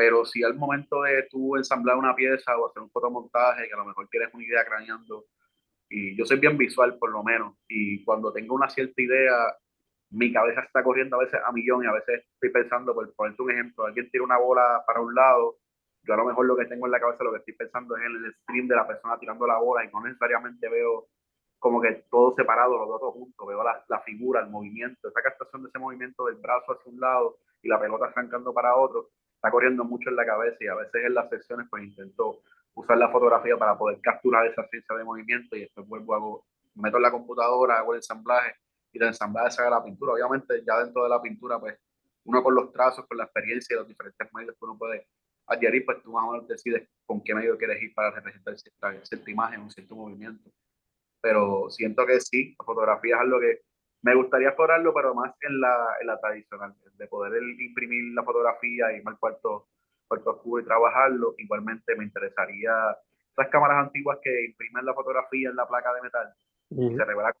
Pero 0.00 0.24
si 0.24 0.42
al 0.42 0.54
momento 0.54 1.02
de 1.02 1.24
tú 1.30 1.56
ensamblar 1.56 1.96
una 1.96 2.14
pieza 2.14 2.56
o 2.56 2.68
hacer 2.68 2.82
un 2.82 2.90
fotomontaje, 2.90 3.68
que 3.68 3.74
a 3.74 3.76
lo 3.76 3.84
mejor 3.84 4.08
tienes 4.08 4.32
una 4.32 4.44
idea 4.44 4.64
craneando, 4.64 5.26
y 5.90 6.16
yo 6.16 6.24
soy 6.24 6.38
bien 6.38 6.56
visual 6.56 6.96
por 6.96 7.10
lo 7.10 7.22
menos, 7.22 7.54
y 7.68 8.02
cuando 8.02 8.32
tengo 8.32 8.54
una 8.54 8.70
cierta 8.70 9.02
idea, 9.02 9.34
mi 10.10 10.32
cabeza 10.32 10.62
está 10.62 10.82
corriendo 10.82 11.16
a 11.16 11.24
veces 11.24 11.38
a 11.44 11.52
millón 11.52 11.84
y 11.84 11.86
a 11.86 11.92
veces 11.92 12.24
estoy 12.32 12.48
pensando, 12.48 12.94
por 12.94 13.12
ponerte 13.14 13.42
un 13.42 13.50
ejemplo, 13.50 13.84
alguien 13.84 14.10
tira 14.10 14.24
una 14.24 14.38
bola 14.38 14.82
para 14.86 15.02
un 15.02 15.14
lado 15.14 15.58
yo 16.02 16.14
a 16.14 16.16
lo 16.16 16.24
mejor 16.24 16.46
lo 16.46 16.56
que 16.56 16.64
tengo 16.64 16.86
en 16.86 16.92
la 16.92 17.00
cabeza, 17.00 17.24
lo 17.24 17.32
que 17.32 17.38
estoy 17.38 17.54
pensando 17.54 17.96
es 17.96 18.02
en 18.04 18.24
el 18.24 18.34
stream 18.42 18.68
de 18.68 18.76
la 18.76 18.86
persona 18.86 19.18
tirando 19.18 19.46
la 19.46 19.58
bola 19.58 19.84
y 19.84 19.90
no 19.92 20.00
necesariamente 20.02 20.68
veo 20.68 21.08
como 21.58 21.80
que 21.80 22.06
todo 22.10 22.34
separado, 22.34 22.78
los 22.78 22.88
dos 22.88 23.12
juntos, 23.12 23.46
veo 23.46 23.62
la, 23.62 23.84
la, 23.86 24.00
figura, 24.00 24.40
el 24.40 24.48
movimiento, 24.48 25.08
esa 25.08 25.20
captación 25.20 25.62
de 25.62 25.68
ese 25.68 25.78
movimiento 25.78 26.24
del 26.24 26.36
brazo 26.36 26.72
hacia 26.72 26.90
un 26.90 26.98
lado 26.98 27.36
y 27.60 27.68
la 27.68 27.78
pelota 27.78 28.06
arrancando 28.06 28.54
para 28.54 28.76
otro, 28.76 29.10
está 29.40 29.50
corriendo 29.50 29.84
mucho 29.84 30.10
en 30.10 30.16
la 30.16 30.26
cabeza 30.26 30.58
y 30.60 30.66
a 30.66 30.74
veces 30.74 31.02
en 31.02 31.14
las 31.14 31.30
sesiones 31.30 31.66
pues 31.70 31.82
intento 31.82 32.42
usar 32.74 32.98
la 32.98 33.08
fotografía 33.08 33.56
para 33.56 33.76
poder 33.76 33.98
capturar 34.02 34.46
esa 34.46 34.68
ciencia 34.68 34.94
de 34.94 35.02
movimiento 35.02 35.56
y 35.56 35.60
después 35.60 35.88
vuelvo, 35.88 36.14
hago, 36.14 36.46
meto 36.74 36.98
en 36.98 37.02
la 37.02 37.10
computadora, 37.10 37.78
hago 37.78 37.94
el 37.94 37.98
ensamblaje 37.98 38.54
y 38.92 38.98
de 38.98 39.06
ensamblaje 39.06 39.52
saca 39.52 39.70
la 39.70 39.82
pintura. 39.82 40.12
Obviamente 40.12 40.62
ya 40.66 40.78
dentro 40.84 41.04
de 41.04 41.08
la 41.08 41.22
pintura, 41.22 41.58
pues 41.58 41.78
uno 42.24 42.42
con 42.42 42.54
los 42.54 42.70
trazos, 42.70 43.06
con 43.06 43.16
la 43.16 43.24
experiencia 43.24 43.74
y 43.74 43.78
los 43.78 43.88
diferentes 43.88 44.28
medios 44.34 44.54
que 44.58 44.64
uno 44.66 44.76
puede 44.76 45.06
adherir, 45.46 45.86
pues 45.86 46.02
tú 46.02 46.12
más 46.12 46.24
o 46.24 46.32
menos 46.32 46.46
decides 46.46 46.86
con 47.06 47.22
qué 47.22 47.34
medio 47.34 47.56
quieres 47.56 47.82
ir 47.82 47.94
para 47.94 48.10
representar 48.10 48.58
cierta, 48.58 49.04
cierta 49.06 49.30
imagen, 49.30 49.62
un 49.62 49.70
cierto 49.70 49.96
movimiento. 49.96 50.50
Pero 51.22 51.70
siento 51.70 52.04
que 52.04 52.20
sí, 52.20 52.54
la 52.58 52.64
fotografía 52.66 53.16
es 53.16 53.20
algo 53.22 53.40
que 53.40 53.62
me 54.02 54.14
gustaría 54.14 54.48
explorarlo, 54.48 54.94
pero 54.94 55.14
más 55.14 55.34
en 55.42 55.60
la, 55.60 55.96
en 56.00 56.06
la 56.06 56.18
tradicional, 56.18 56.74
de 56.96 57.06
poder 57.06 57.42
imprimir 57.42 58.14
la 58.14 58.22
fotografía 58.22 58.92
y 58.92 59.02
al 59.04 59.18
cuarto, 59.18 59.68
cuarto 60.08 60.30
oscuro 60.30 60.62
y 60.62 60.66
trabajarlo. 60.66 61.34
Igualmente 61.38 61.94
me 61.96 62.04
interesaría 62.04 62.72
esas 63.32 63.48
cámaras 63.50 63.86
antiguas 63.86 64.18
que 64.22 64.46
imprimen 64.46 64.84
la 64.84 64.94
fotografía 64.94 65.50
en 65.50 65.56
la 65.56 65.68
placa 65.68 65.92
de 65.94 66.02
metal 66.02 66.34
y 66.70 66.96
se 66.96 67.04
revela. 67.04 67.34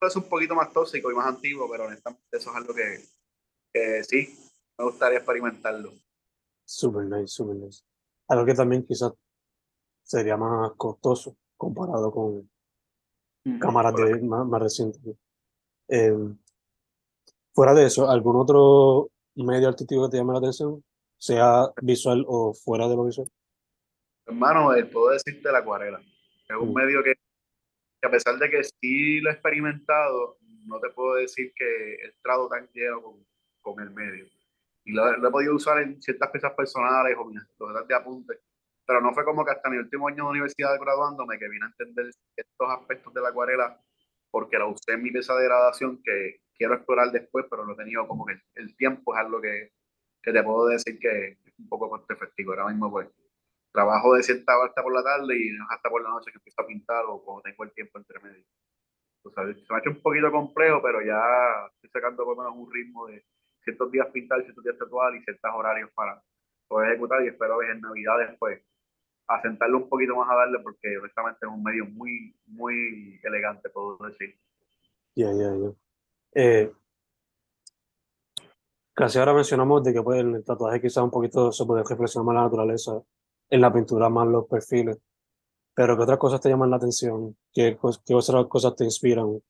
Es 0.00 0.16
un 0.16 0.28
poquito 0.28 0.54
más 0.54 0.72
tóxico 0.72 1.12
y 1.12 1.14
más 1.14 1.26
antiguo, 1.26 1.68
pero 1.70 1.84
honestamente 1.84 2.24
eso 2.32 2.50
es 2.50 2.56
algo 2.56 2.74
que, 2.74 2.98
que 3.72 4.02
sí, 4.02 4.36
me 4.78 4.84
gustaría 4.84 5.18
experimentarlo. 5.18 5.90
Super 6.64 7.04
nice, 7.04 7.28
super 7.28 7.54
nice. 7.54 7.84
Algo 8.28 8.44
que 8.44 8.54
también 8.54 8.84
quizás 8.84 9.12
sería 10.02 10.36
más 10.36 10.72
costoso 10.76 11.36
comparado 11.56 12.10
con 12.10 12.50
cámaras 13.60 13.94
de, 13.94 14.20
más, 14.22 14.46
más 14.46 14.62
recientes. 14.62 15.16
Em, 15.94 16.38
fuera 17.52 17.74
de 17.74 17.84
eso, 17.84 18.08
¿algún 18.08 18.36
otro 18.36 19.10
medio 19.34 19.68
artístico 19.68 20.06
que 20.06 20.12
te 20.12 20.16
llame 20.16 20.32
la 20.32 20.38
atención? 20.38 20.82
Sea 21.18 21.68
visual 21.82 22.24
o 22.26 22.54
fuera 22.54 22.88
de 22.88 22.96
lo 22.96 23.04
visual. 23.04 23.28
Hermano, 24.26 24.72
el 24.72 24.88
puedo 24.88 25.10
decirte 25.10 25.52
la 25.52 25.58
acuarela. 25.58 26.00
Es 26.48 26.56
un 26.56 26.70
mm. 26.70 26.74
medio 26.74 27.02
que, 27.02 27.12
a 28.02 28.10
pesar 28.10 28.38
de 28.38 28.48
que 28.48 28.64
sí 28.64 29.20
lo 29.20 29.28
he 29.28 29.34
experimentado, 29.34 30.38
no 30.64 30.80
te 30.80 30.88
puedo 30.88 31.16
decir 31.16 31.52
que 31.54 31.94
he 31.96 32.06
entrado 32.06 32.48
tan 32.48 32.66
lleno 32.72 33.02
con, 33.02 33.26
con 33.60 33.78
el 33.80 33.90
medio. 33.90 34.24
Y 34.86 34.92
lo, 34.92 35.14
he 35.14 35.30
podido 35.30 35.54
usar 35.54 35.82
en 35.82 36.00
ciertas 36.00 36.30
piezas 36.30 36.54
personales 36.54 37.14
o 37.18 37.26
mis 37.26 37.38
de 37.86 37.94
apuntes, 37.94 38.38
pero 38.86 39.02
no 39.02 39.12
fue 39.12 39.26
como 39.26 39.44
que 39.44 39.50
hasta 39.50 39.68
mi 39.68 39.76
último 39.76 40.08
año 40.08 40.24
de 40.24 40.30
universidad 40.30 40.80
graduándome 40.80 41.38
que 41.38 41.50
vine 41.50 41.66
a 41.66 41.68
entender 41.68 42.06
estos 42.34 42.70
aspectos 42.70 43.12
de 43.12 43.20
la 43.20 43.28
acuarela 43.28 43.78
porque 44.32 44.58
la 44.58 44.66
usé 44.66 44.94
en 44.94 45.02
mi 45.02 45.12
pieza 45.12 45.36
de 45.36 45.44
gradación 45.44 46.02
que 46.02 46.40
quiero 46.54 46.74
explorar 46.74 47.12
después, 47.12 47.46
pero 47.50 47.66
no 47.66 47.74
he 47.74 47.76
tenido 47.76 48.08
como 48.08 48.24
que 48.24 48.34
el 48.54 48.74
tiempo 48.76 49.14
es 49.14 49.20
algo 49.20 49.40
que, 49.40 49.72
que 50.22 50.32
te 50.32 50.42
puedo 50.42 50.66
decir 50.66 50.98
que 50.98 51.38
es 51.44 51.58
un 51.58 51.68
poco 51.68 51.90
coste 51.90 52.14
efectivo. 52.14 52.52
Ahora 52.52 52.68
mismo 52.68 52.90
pues 52.90 53.08
trabajo 53.72 54.14
de 54.14 54.22
cierta 54.22 54.54
hasta 54.64 54.82
por 54.82 54.94
la 54.94 55.02
tarde 55.02 55.36
y 55.36 55.50
hasta 55.70 55.90
por 55.90 56.02
la 56.02 56.10
noche 56.10 56.32
que 56.32 56.38
empiezo 56.38 56.62
a 56.62 56.66
pintar 56.66 57.04
o 57.06 57.22
cuando 57.22 57.42
tengo 57.42 57.64
el 57.64 57.72
tiempo 57.72 57.98
entre 57.98 58.20
medio. 58.20 58.44
O 59.24 59.30
sea, 59.30 59.44
se 59.44 59.60
me 59.70 59.76
ha 59.76 59.78
hecho 59.78 59.90
un 59.90 60.02
poquito 60.02 60.32
complejo, 60.32 60.80
pero 60.82 61.02
ya 61.02 61.20
estoy 61.74 61.90
sacando 61.90 62.24
por 62.24 62.36
lo 62.36 62.42
menos 62.42 62.58
un 62.58 62.72
ritmo 62.72 63.06
de 63.06 63.24
ciertos 63.62 63.92
días 63.92 64.08
pintar, 64.12 64.42
ciertos 64.42 64.64
días 64.64 64.78
tatuar 64.78 65.14
y 65.14 65.22
ciertos 65.22 65.50
horarios 65.54 65.90
para 65.94 66.20
poder 66.68 66.92
ejecutar 66.92 67.22
y 67.22 67.28
espero 67.28 67.58
ver 67.58 67.70
en 67.70 67.80
Navidades 67.80 68.36
pues 68.38 68.62
a 69.28 69.40
sentarlo 69.42 69.78
un 69.78 69.88
poquito 69.88 70.16
más 70.16 70.28
a 70.30 70.34
darle 70.34 70.58
porque 70.60 70.96
honestamente 70.98 71.46
es 71.46 71.52
un 71.52 71.62
medio 71.62 71.86
muy, 71.86 72.34
muy 72.46 73.20
elegante, 73.22 73.70
puedo 73.70 73.96
decir. 74.06 74.38
Ya, 75.14 75.32
ya, 75.32 75.54
ya. 75.54 75.72
Eh, 76.34 76.72
casi 78.94 79.18
ahora 79.18 79.34
mencionamos 79.34 79.82
de 79.84 79.92
que 79.92 80.02
pues, 80.02 80.20
en 80.20 80.34
el 80.34 80.44
tatuaje 80.44 80.80
quizás 80.80 81.04
un 81.04 81.10
poquito 81.10 81.52
se 81.52 81.64
puede 81.64 81.82
reflexionar 81.82 82.26
más 82.26 82.34
la 82.34 82.42
naturaleza, 82.42 83.02
en 83.50 83.60
la 83.60 83.72
pintura 83.72 84.08
más 84.08 84.26
los 84.28 84.46
perfiles, 84.46 84.98
pero 85.74 85.96
¿qué 85.96 86.02
otras 86.02 86.18
cosas 86.18 86.40
te 86.40 86.48
llaman 86.48 86.70
la 86.70 86.76
atención? 86.76 87.36
¿Qué, 87.52 87.78
qué 88.04 88.14
otras 88.14 88.46
cosas 88.46 88.76
te 88.76 88.84
inspiran 88.84 89.40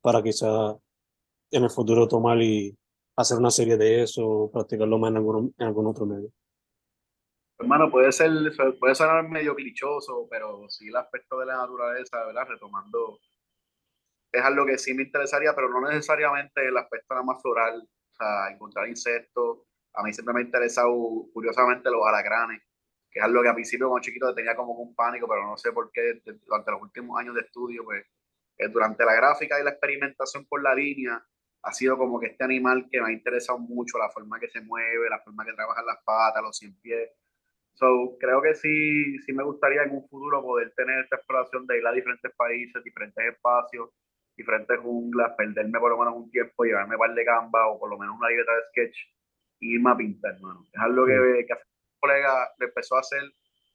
para 0.00 0.22
quizás 0.22 0.76
en 1.50 1.64
el 1.64 1.70
futuro 1.70 2.08
tomar 2.08 2.40
y 2.42 2.76
hacer 3.16 3.38
una 3.38 3.50
serie 3.50 3.76
de 3.76 4.02
eso 4.02 4.26
o 4.26 4.50
practicarlo 4.50 4.98
más 4.98 5.10
en 5.10 5.16
algún, 5.18 5.54
en 5.58 5.66
algún 5.66 5.86
otro 5.86 6.06
medio? 6.06 6.30
Hermano, 7.58 7.90
puede 7.90 8.10
ser, 8.12 8.30
puede 8.80 8.94
sonar 8.94 9.28
medio 9.28 9.54
clichoso, 9.54 10.26
pero 10.28 10.68
sí 10.68 10.88
el 10.88 10.96
aspecto 10.96 11.38
de 11.38 11.46
la 11.46 11.56
naturaleza, 11.56 12.24
¿verdad? 12.26 12.48
Retomando, 12.48 13.20
es 14.32 14.42
algo 14.42 14.66
que 14.66 14.76
sí 14.78 14.92
me 14.94 15.04
interesaría, 15.04 15.54
pero 15.54 15.68
no 15.68 15.80
necesariamente 15.88 16.66
el 16.66 16.76
aspecto 16.76 17.14
nada 17.14 17.24
más 17.24 17.40
floral, 17.40 17.80
o 17.80 18.14
sea, 18.14 18.50
encontrar 18.50 18.88
insectos. 18.88 19.60
A 19.94 20.02
mí 20.02 20.12
siempre 20.12 20.34
me 20.34 20.40
ha 20.40 20.44
interesado, 20.44 20.92
curiosamente, 21.32 21.90
los 21.90 22.04
alacranes, 22.04 22.60
que 23.10 23.20
es 23.20 23.24
algo 23.24 23.42
que 23.42 23.48
a 23.48 23.54
principio 23.54 23.86
como 23.88 24.00
chiquito 24.00 24.34
tenía 24.34 24.56
como 24.56 24.72
un 24.72 24.94
pánico, 24.94 25.28
pero 25.28 25.46
no 25.46 25.56
sé 25.56 25.72
por 25.72 25.92
qué 25.92 26.22
durante 26.46 26.70
los 26.72 26.82
últimos 26.82 27.18
años 27.20 27.36
de 27.36 27.42
estudio, 27.42 27.84
pues, 27.84 28.04
eh, 28.58 28.68
durante 28.68 29.04
la 29.04 29.14
gráfica 29.14 29.60
y 29.60 29.64
la 29.64 29.70
experimentación 29.70 30.44
por 30.46 30.62
la 30.62 30.74
línea, 30.74 31.24
ha 31.62 31.72
sido 31.72 31.96
como 31.96 32.18
que 32.20 32.26
este 32.26 32.44
animal 32.44 32.88
que 32.90 33.00
me 33.00 33.08
ha 33.08 33.12
interesado 33.12 33.58
mucho, 33.58 33.96
la 33.98 34.10
forma 34.10 34.40
que 34.40 34.48
se 34.48 34.60
mueve, 34.60 35.08
la 35.08 35.20
forma 35.20 35.44
que 35.44 35.52
trabaja 35.54 35.82
las 35.82 36.02
patas, 36.04 36.42
los 36.42 36.56
cien 36.58 36.78
pies 36.80 37.10
So, 37.74 38.16
creo 38.20 38.40
que 38.40 38.54
sí, 38.54 39.18
sí 39.18 39.32
me 39.32 39.42
gustaría 39.42 39.82
en 39.82 39.90
un 39.90 40.08
futuro 40.08 40.42
poder 40.42 40.72
tener 40.76 41.00
esta 41.00 41.16
exploración 41.16 41.66
de 41.66 41.78
ir 41.78 41.86
a 41.86 41.92
diferentes 41.92 42.32
países, 42.36 42.84
diferentes 42.84 43.24
espacios, 43.34 43.90
diferentes 44.36 44.78
junglas, 44.78 45.32
perderme 45.36 45.80
por 45.80 45.90
lo 45.90 45.98
menos 45.98 46.14
un 46.16 46.30
tiempo, 46.30 46.64
llevarme 46.64 46.94
un 46.94 47.00
par 47.00 47.14
de 47.14 47.24
gamba 47.24 47.66
o 47.68 47.78
por 47.78 47.90
lo 47.90 47.98
menos 47.98 48.16
una 48.16 48.28
libreta 48.28 48.52
de 48.52 48.62
sketch 48.70 48.96
y 49.60 49.74
irme 49.74 49.90
a 49.90 49.96
pintar, 49.96 50.34
hermano. 50.34 50.64
Es 50.72 50.80
algo 50.80 51.04
que, 51.06 51.14
que 51.46 51.52
un 51.52 51.98
colega 52.00 52.48
le 52.58 52.66
empezó 52.66 52.96
a 52.96 53.00
hacer, 53.00 53.22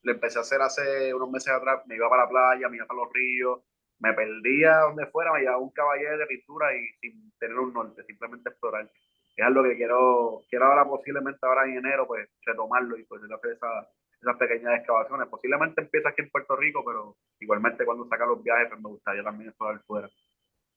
le 0.03 0.11
empecé 0.13 0.39
a 0.39 0.41
hacer 0.41 0.61
hace 0.61 1.13
unos 1.13 1.29
meses 1.29 1.51
atrás, 1.53 1.85
me 1.85 1.95
iba 1.95 2.09
para 2.09 2.23
la 2.23 2.29
playa, 2.29 2.69
me 2.69 2.77
iba 2.77 2.85
para 2.85 3.01
los 3.01 3.13
ríos, 3.13 3.59
me 3.99 4.13
perdía 4.13 4.77
donde 4.79 5.07
fuera, 5.07 5.33
me 5.33 5.41
llevaba 5.41 5.57
un 5.57 5.71
caballero 5.71 6.17
de 6.17 6.25
pintura 6.25 6.73
y 6.73 6.87
sin 7.01 7.31
tener 7.37 7.57
un 7.57 7.73
norte, 7.73 8.03
simplemente 8.03 8.49
explorar 8.49 8.89
es 9.35 9.45
algo 9.45 9.63
que 9.63 9.77
quiero, 9.77 10.41
quiero 10.49 10.65
ahora 10.65 10.87
posiblemente 10.87 11.39
ahora 11.43 11.65
en 11.65 11.77
enero, 11.77 12.07
pues 12.07 12.29
retomarlo 12.45 12.97
y 12.97 13.05
pues 13.05 13.21
hacer 13.23 13.51
esas 13.53 14.37
pequeñas 14.37 14.79
excavaciones. 14.79 15.27
Posiblemente 15.29 15.81
empieza 15.81 16.09
aquí 16.09 16.21
en 16.21 16.29
Puerto 16.29 16.55
Rico, 16.55 16.83
pero 16.85 17.17
igualmente 17.39 17.85
cuando 17.85 18.07
saca 18.07 18.25
los 18.25 18.43
viajes, 18.43 18.67
pues 18.69 18.81
me 18.81 18.89
gustaría 18.89 19.23
también 19.23 19.49
explorar 19.49 19.81
fuera. 19.85 20.09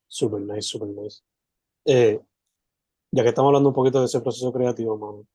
Super 0.06 0.40
nice, 0.40 0.62
super 0.62 0.88
nice. 0.88 1.22
Eh, 1.84 2.20
ya 3.10 3.22
que 3.22 3.28
estamos 3.28 3.48
hablando 3.48 3.70
un 3.70 3.74
poquito 3.74 4.00
de 4.00 4.06
ese 4.06 4.20
proceso 4.20 4.52
creativo, 4.52 4.96
mano, 4.96 5.26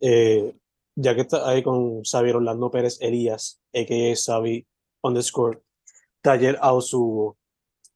eh, 0.00 0.54
ya 0.94 1.14
que 1.14 1.22
está 1.22 1.48
ahí 1.48 1.62
con 1.62 2.02
Xavier 2.04 2.36
Orlando 2.36 2.70
Pérez 2.70 2.98
Elías, 3.00 3.62
a.k.a. 3.72 4.16
Xavi 4.16 4.66
underscore, 5.02 5.60
taller 6.20 6.58
Ausubo, 6.60 7.38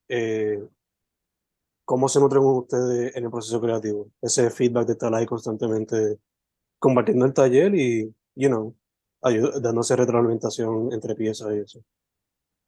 eh, 0.09 0.63
¿Cómo 1.85 2.09
se 2.09 2.21
nutren 2.21 2.43
ustedes 2.43 3.17
en 3.17 3.25
el 3.25 3.31
proceso 3.31 3.61
creativo? 3.61 4.11
Ese 4.21 4.51
feedback 4.51 4.87
de 4.87 4.93
estar 4.93 5.15
ahí 5.15 5.27
constantemente 5.27 6.19
compartiendo 6.79 7.27
el 7.27 7.35
taller 7.35 7.75
y, 7.75 8.15
you 8.35 8.49
know, 8.49 8.77
dándose 9.61 9.97
retroalimentación 9.97 10.93
entre 10.93 11.15
piezas 11.15 11.55
y 11.55 11.59
eso. 11.59 11.85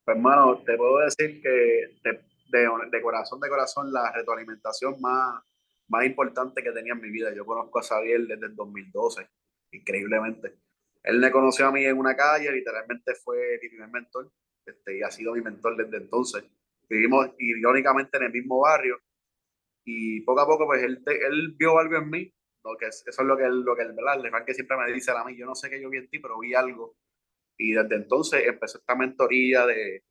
Pues, 0.05 0.17
hermano, 0.17 0.63
te 0.65 0.77
puedo 0.77 0.99
decir 0.99 1.41
que 1.41 1.99
de, 2.03 2.21
de, 2.51 3.03
corazón, 3.03 3.41
de 3.41 3.49
corazón, 3.49 3.93
la 3.93 4.13
retroalimentación 4.13 5.01
más, 5.01 5.43
más 5.89 6.05
importante 6.05 6.63
que 6.63 6.73
tenía 6.73 6.93
en 6.93 7.01
mi 7.01 7.11
vida. 7.11 7.35
Yo 7.35 7.47
conozco 7.47 7.79
a 7.79 7.83
Xavier 7.83 8.27
desde 8.27 8.47
el 8.47 8.55
2012, 8.55 9.29
increíblemente. 9.73 10.59
Él 11.03 11.19
me 11.19 11.31
conoció 11.31 11.67
a 11.67 11.73
mí 11.73 11.85
en 11.85 11.99
una 11.99 12.17
calle, 12.17 12.51
literalmente 12.51 13.15
fue 13.15 13.59
mi 13.63 13.69
primer 13.69 13.89
mentor, 13.91 14.31
este, 14.67 14.99
y 14.99 15.03
ha 15.03 15.11
sido 15.11 15.35
mi 15.35 15.41
mentor 15.41 15.77
desde 15.77 15.99
entonces 15.99 16.45
vivimos 16.89 17.31
irónicamente 17.39 18.17
en 18.17 18.25
el 18.25 18.33
mismo 18.33 18.61
barrio 18.61 18.99
y 19.85 20.21
poco 20.23 20.41
a 20.41 20.47
poco 20.47 20.67
pues 20.67 20.83
él, 20.83 21.03
él 21.07 21.55
vio 21.59 21.79
algo 21.79 21.97
en 21.97 22.11
mí, 22.11 22.33
lo 22.65 22.77
que 22.77 22.87
es, 22.87 23.05
eso 23.07 23.23
es 23.23 23.29
lo 23.29 23.37
que 23.37 23.45
lo 23.49 23.77
que 23.77 23.83
él, 23.83 23.93
¿verdad? 23.93 24.45
que 24.45 24.55
siempre 24.55 24.77
me 24.77 24.93
dice 24.93 25.11
a 25.11 25.25
mí, 25.25 25.37
yo 25.37 25.47
no 25.47 25.55
sé 25.55 25.69
qué 25.71 25.81
yo 25.81 25.91
vi 25.91 25.99
en 25.99 26.09
ti, 26.09 26.19
pero 26.19 26.39
vi 26.39 26.55
algo 26.55 26.97
y 27.57 27.73
desde 27.73 27.97
entonces 27.97 28.47
empezó 28.47 28.79
esta 28.79 28.97
mentoría 28.97 29.67
de, 29.67 30.05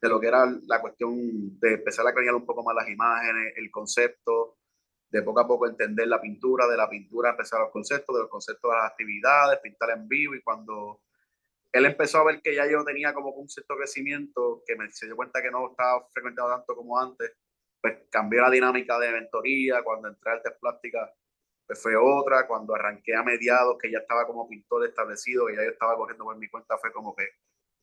de 0.00 0.08
lo 0.08 0.20
que 0.20 0.28
era 0.28 0.46
la 0.66 0.80
cuestión 0.80 1.58
de 1.58 1.74
empezar 1.74 2.06
a 2.06 2.14
crear 2.14 2.34
un 2.34 2.46
poco 2.46 2.62
más 2.62 2.74
las 2.74 2.88
imágenes, 2.88 3.52
el 3.56 3.70
concepto, 3.70 4.56
de 5.10 5.22
poco 5.22 5.40
a 5.40 5.46
poco 5.46 5.66
entender 5.66 6.06
la 6.06 6.20
pintura, 6.20 6.66
de 6.68 6.76
la 6.76 6.88
pintura 6.88 7.30
empezar 7.30 7.60
los 7.60 7.70
conceptos, 7.70 8.14
de 8.14 8.22
los 8.22 8.30
conceptos 8.30 8.70
de 8.70 8.76
las 8.76 8.90
actividades, 8.90 9.58
pintar 9.60 9.90
en 9.90 10.08
vivo 10.08 10.34
y 10.34 10.42
cuando 10.42 11.02
él 11.72 11.86
empezó 11.86 12.18
a 12.18 12.24
ver 12.24 12.40
que 12.42 12.54
ya 12.54 12.66
yo 12.70 12.84
tenía 12.84 13.14
como 13.14 13.30
un 13.30 13.48
cierto 13.48 13.76
crecimiento, 13.76 14.62
que 14.66 14.76
me 14.76 14.90
se 14.90 15.06
dio 15.06 15.16
cuenta 15.16 15.42
que 15.42 15.50
no 15.50 15.70
estaba 15.70 16.06
frecuentando 16.12 16.50
tanto 16.56 16.74
como 16.74 16.98
antes, 16.98 17.32
pues 17.80 17.98
cambió 18.10 18.42
la 18.42 18.50
dinámica 18.50 18.98
de 18.98 19.12
mentoría, 19.12 19.82
cuando 19.82 20.08
entré 20.08 20.30
a 20.30 20.34
artes 20.34 20.52
plásticas, 20.60 21.10
pues 21.66 21.80
fue 21.80 21.96
otra, 21.96 22.46
cuando 22.46 22.74
arranqué 22.74 23.14
a 23.14 23.22
mediados, 23.22 23.78
que 23.80 23.90
ya 23.90 23.98
estaba 23.98 24.26
como 24.26 24.48
pintor 24.48 24.86
establecido, 24.86 25.46
que 25.46 25.56
ya 25.56 25.64
yo 25.64 25.70
estaba 25.70 25.96
cogiendo 25.96 26.24
por 26.24 26.36
mi 26.36 26.48
cuenta, 26.48 26.76
fue 26.78 26.92
como 26.92 27.14
que 27.14 27.28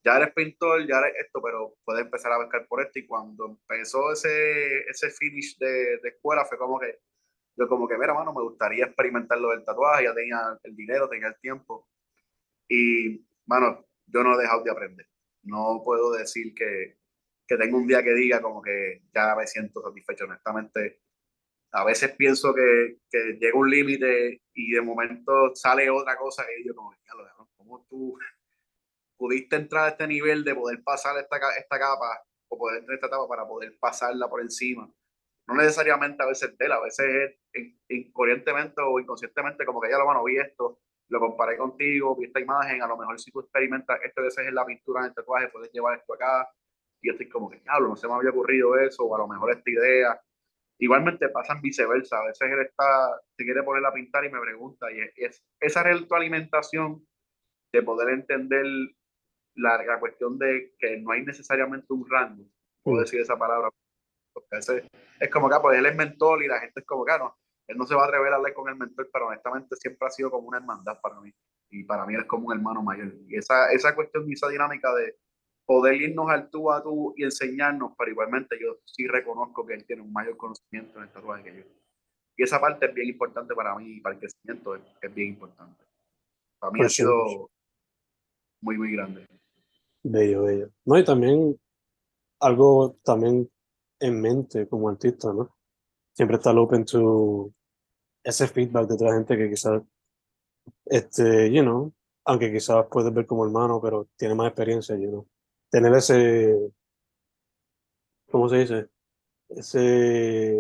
ya 0.03 0.17
eres 0.17 0.33
pintor, 0.33 0.85
ya 0.87 0.99
eres 0.99 1.25
esto, 1.25 1.41
pero 1.41 1.75
puedes 1.85 2.03
empezar 2.05 2.31
a 2.33 2.37
buscar 2.37 2.67
por 2.67 2.81
esto, 2.81 2.99
y 2.99 3.07
cuando 3.07 3.45
empezó 3.47 4.11
ese, 4.11 4.81
ese 4.89 5.09
finish 5.11 5.57
de, 5.57 5.97
de 5.99 6.09
escuela, 6.09 6.45
fue 6.45 6.57
como 6.57 6.79
que, 6.79 6.99
yo 7.57 7.67
como 7.67 7.87
que, 7.87 7.97
mira, 7.97 8.13
mano, 8.13 8.33
me 8.33 8.43
gustaría 8.43 8.85
experimentar 8.85 9.39
lo 9.39 9.49
del 9.49 9.63
tatuaje, 9.63 10.03
ya 10.03 10.13
tenía 10.13 10.59
el 10.63 10.75
dinero, 10.75 11.09
tenía 11.09 11.29
el 11.29 11.39
tiempo, 11.39 11.87
y 12.69 13.26
Mano, 13.47 13.85
yo 14.05 14.23
no 14.23 14.35
he 14.35 14.41
dejado 14.41 14.63
de 14.63 14.71
aprender. 14.71 15.07
No 15.43 15.81
puedo 15.83 16.11
decir 16.11 16.53
que, 16.53 16.97
que 17.47 17.57
tengo 17.57 17.77
un 17.77 17.87
día 17.87 18.03
que 18.03 18.13
diga 18.13 18.41
como 18.41 18.61
que 18.61 19.03
ya 19.13 19.35
me 19.35 19.47
siento 19.47 19.81
satisfecho. 19.81 20.25
Honestamente, 20.25 21.01
a 21.71 21.85
veces 21.85 22.11
pienso 22.15 22.53
que, 22.53 22.99
que 23.09 23.37
llega 23.39 23.57
un 23.57 23.69
límite 23.69 24.41
y 24.53 24.71
de 24.71 24.81
momento 24.81 25.55
sale 25.55 25.89
otra 25.89 26.17
cosa 26.17 26.45
que 26.45 26.63
yo 26.65 26.75
como, 26.75 26.93
¿cómo 27.55 27.85
tú 27.89 28.17
pudiste 29.17 29.55
entrar 29.55 29.85
a 29.85 29.89
este 29.89 30.07
nivel 30.07 30.43
de 30.43 30.55
poder 30.55 30.83
pasar 30.83 31.17
esta, 31.17 31.37
esta 31.57 31.79
capa 31.79 32.23
o 32.49 32.57
poder 32.57 32.79
entrar 32.79 32.95
esta 32.95 33.07
etapa 33.07 33.27
para 33.27 33.47
poder 33.47 33.77
pasarla 33.79 34.29
por 34.29 34.41
encima? 34.41 34.91
No 35.47 35.55
necesariamente 35.55 36.21
a 36.21 36.27
veces 36.27 36.57
de 36.57 36.65
él, 36.65 36.71
a 36.73 36.81
veces 36.81 37.35
es 37.53 37.73
incoherentemente 37.87 38.81
o 38.81 38.99
inconscientemente 38.99 39.65
como 39.65 39.79
que 39.79 39.89
ya 39.89 39.97
lo 39.97 40.05
bueno, 40.05 40.23
vi 40.25 40.37
esto, 40.37 40.81
lo 41.09 41.19
comparé 41.19 41.57
contigo, 41.57 42.15
vi 42.15 42.25
esta 42.25 42.39
imagen, 42.39 42.81
a 42.81 42.87
lo 42.87 42.97
mejor 42.97 43.19
si 43.19 43.31
tú 43.31 43.39
experimentas 43.39 43.99
esto 44.03 44.21
de 44.21 44.27
veces 44.27 44.47
en 44.47 44.55
la 44.55 44.65
pintura, 44.65 45.01
en 45.01 45.07
el 45.07 45.13
tatuaje, 45.13 45.47
puedes 45.49 45.71
llevar 45.71 45.97
esto 45.97 46.13
acá, 46.13 46.49
y 47.01 47.07
yo 47.07 47.13
estoy 47.13 47.29
como 47.29 47.49
que, 47.49 47.59
diablo, 47.59 47.89
no 47.89 47.95
se 47.95 48.07
me 48.07 48.13
había 48.13 48.31
ocurrido 48.31 48.77
eso, 48.77 49.03
o 49.03 49.15
a 49.15 49.19
lo 49.19 49.27
mejor 49.27 49.51
esta 49.51 49.69
idea. 49.69 50.21
Igualmente 50.79 51.29
pasan 51.29 51.61
viceversa, 51.61 52.19
a 52.19 52.27
veces 52.27 52.51
él 52.51 52.61
está, 52.61 53.19
se 53.35 53.43
quiere 53.43 53.63
poner 53.63 53.85
a 53.85 53.93
pintar 53.93 54.25
y 54.25 54.29
me 54.29 54.39
pregunta, 54.39 54.87
y 54.91 54.99
es, 55.15 55.43
esa 55.59 55.83
retroalimentación 55.83 57.05
de 57.73 57.83
poder 57.83 58.09
entender 58.09 58.65
la, 59.55 59.83
la, 59.83 59.99
cuestión 59.99 60.37
de 60.37 60.73
que 60.77 60.97
no 60.97 61.11
hay 61.11 61.25
necesariamente 61.25 61.87
un 61.89 62.07
rango, 62.09 62.45
puedo 62.83 62.97
mm. 62.97 63.01
decir 63.01 63.21
esa 63.21 63.37
palabra, 63.37 63.69
porque 64.33 64.57
ese, 64.57 64.87
es 65.19 65.29
como 65.29 65.49
que 65.49 65.55
ah, 65.55 65.61
pues 65.61 65.79
él 65.79 65.85
es 65.85 65.95
mentor 65.95 66.43
y 66.43 66.47
la 66.47 66.59
gente 66.59 66.79
es 66.79 66.85
como 66.85 67.03
que 67.03 67.11
ah, 67.11 67.17
no, 67.17 67.37
él 67.67 67.77
no 67.77 67.85
se 67.85 67.95
va 67.95 68.03
a 68.03 68.07
atrever 68.07 68.31
a 68.33 68.37
hablar 68.37 68.53
con 68.53 68.69
el 68.69 68.75
mentor, 68.75 69.09
pero 69.11 69.27
honestamente 69.27 69.75
siempre 69.75 70.07
ha 70.07 70.11
sido 70.11 70.31
como 70.31 70.47
una 70.47 70.57
hermandad 70.57 70.99
para 71.01 71.19
mí. 71.19 71.31
Y 71.69 71.83
para 71.83 72.05
mí 72.05 72.15
es 72.15 72.25
como 72.25 72.47
un 72.47 72.53
hermano 72.53 72.81
mayor. 72.81 73.13
Y 73.27 73.35
esa, 73.35 73.71
esa 73.71 73.93
cuestión 73.93 74.29
y 74.29 74.33
esa 74.33 74.47
dinámica 74.47 74.93
de 74.95 75.17
poder 75.65 75.95
irnos 75.95 76.29
al 76.29 76.49
tú 76.49 76.71
a 76.71 76.81
tú 76.81 77.13
y 77.17 77.23
enseñarnos, 77.23 77.91
pero 77.97 78.09
igualmente 78.09 78.57
yo 78.59 78.77
sí 78.85 79.05
reconozco 79.05 79.65
que 79.65 79.73
él 79.73 79.85
tiene 79.85 80.01
un 80.01 80.13
mayor 80.13 80.37
conocimiento 80.37 80.97
en 80.97 81.03
el 81.03 81.11
tatuaje 81.11 81.43
que 81.43 81.57
yo. 81.57 81.63
Y 82.37 82.43
esa 82.43 82.61
parte 82.61 82.85
es 82.85 82.93
bien 82.93 83.09
importante 83.09 83.53
para 83.53 83.75
mí 83.75 83.97
y 83.97 84.01
para 84.01 84.15
el 84.15 84.21
crecimiento 84.21 84.75
es, 84.75 84.81
es 85.01 85.13
bien 85.13 85.29
importante. 85.29 85.83
Para 86.59 86.71
mí 86.71 86.81
ha 86.81 86.89
sido 86.89 87.49
muy, 88.61 88.77
muy 88.77 88.93
grande. 88.93 89.27
Bello, 90.03 90.43
bello. 90.43 90.69
No, 90.85 90.97
y 90.97 91.03
también 91.03 91.59
algo 92.39 92.97
también 93.03 93.49
en 93.99 94.21
mente 94.21 94.67
como 94.67 94.89
artista, 94.89 95.33
¿no? 95.33 95.55
Siempre 96.13 96.37
estar 96.37 96.57
open 96.57 96.85
to 96.85 97.53
ese 98.27 98.47
feedback 98.47 98.87
de 98.87 98.95
otra 98.95 99.13
gente 99.13 99.37
que 99.37 99.49
quizás, 99.49 99.81
este, 100.85 101.49
you 101.49 101.61
know, 101.61 101.93
aunque 102.25 102.51
quizás 102.51 102.85
puedes 102.91 103.13
ver 103.13 103.25
como 103.25 103.45
hermano, 103.45 103.79
pero 103.81 104.09
tiene 104.17 104.35
más 104.35 104.47
experiencia, 104.47 104.97
you 104.97 105.07
know. 105.07 105.27
Tener 105.71 105.93
ese, 105.93 106.53
¿cómo 108.29 108.49
se 108.49 108.57
dice? 108.57 108.89
Ese... 109.47 110.57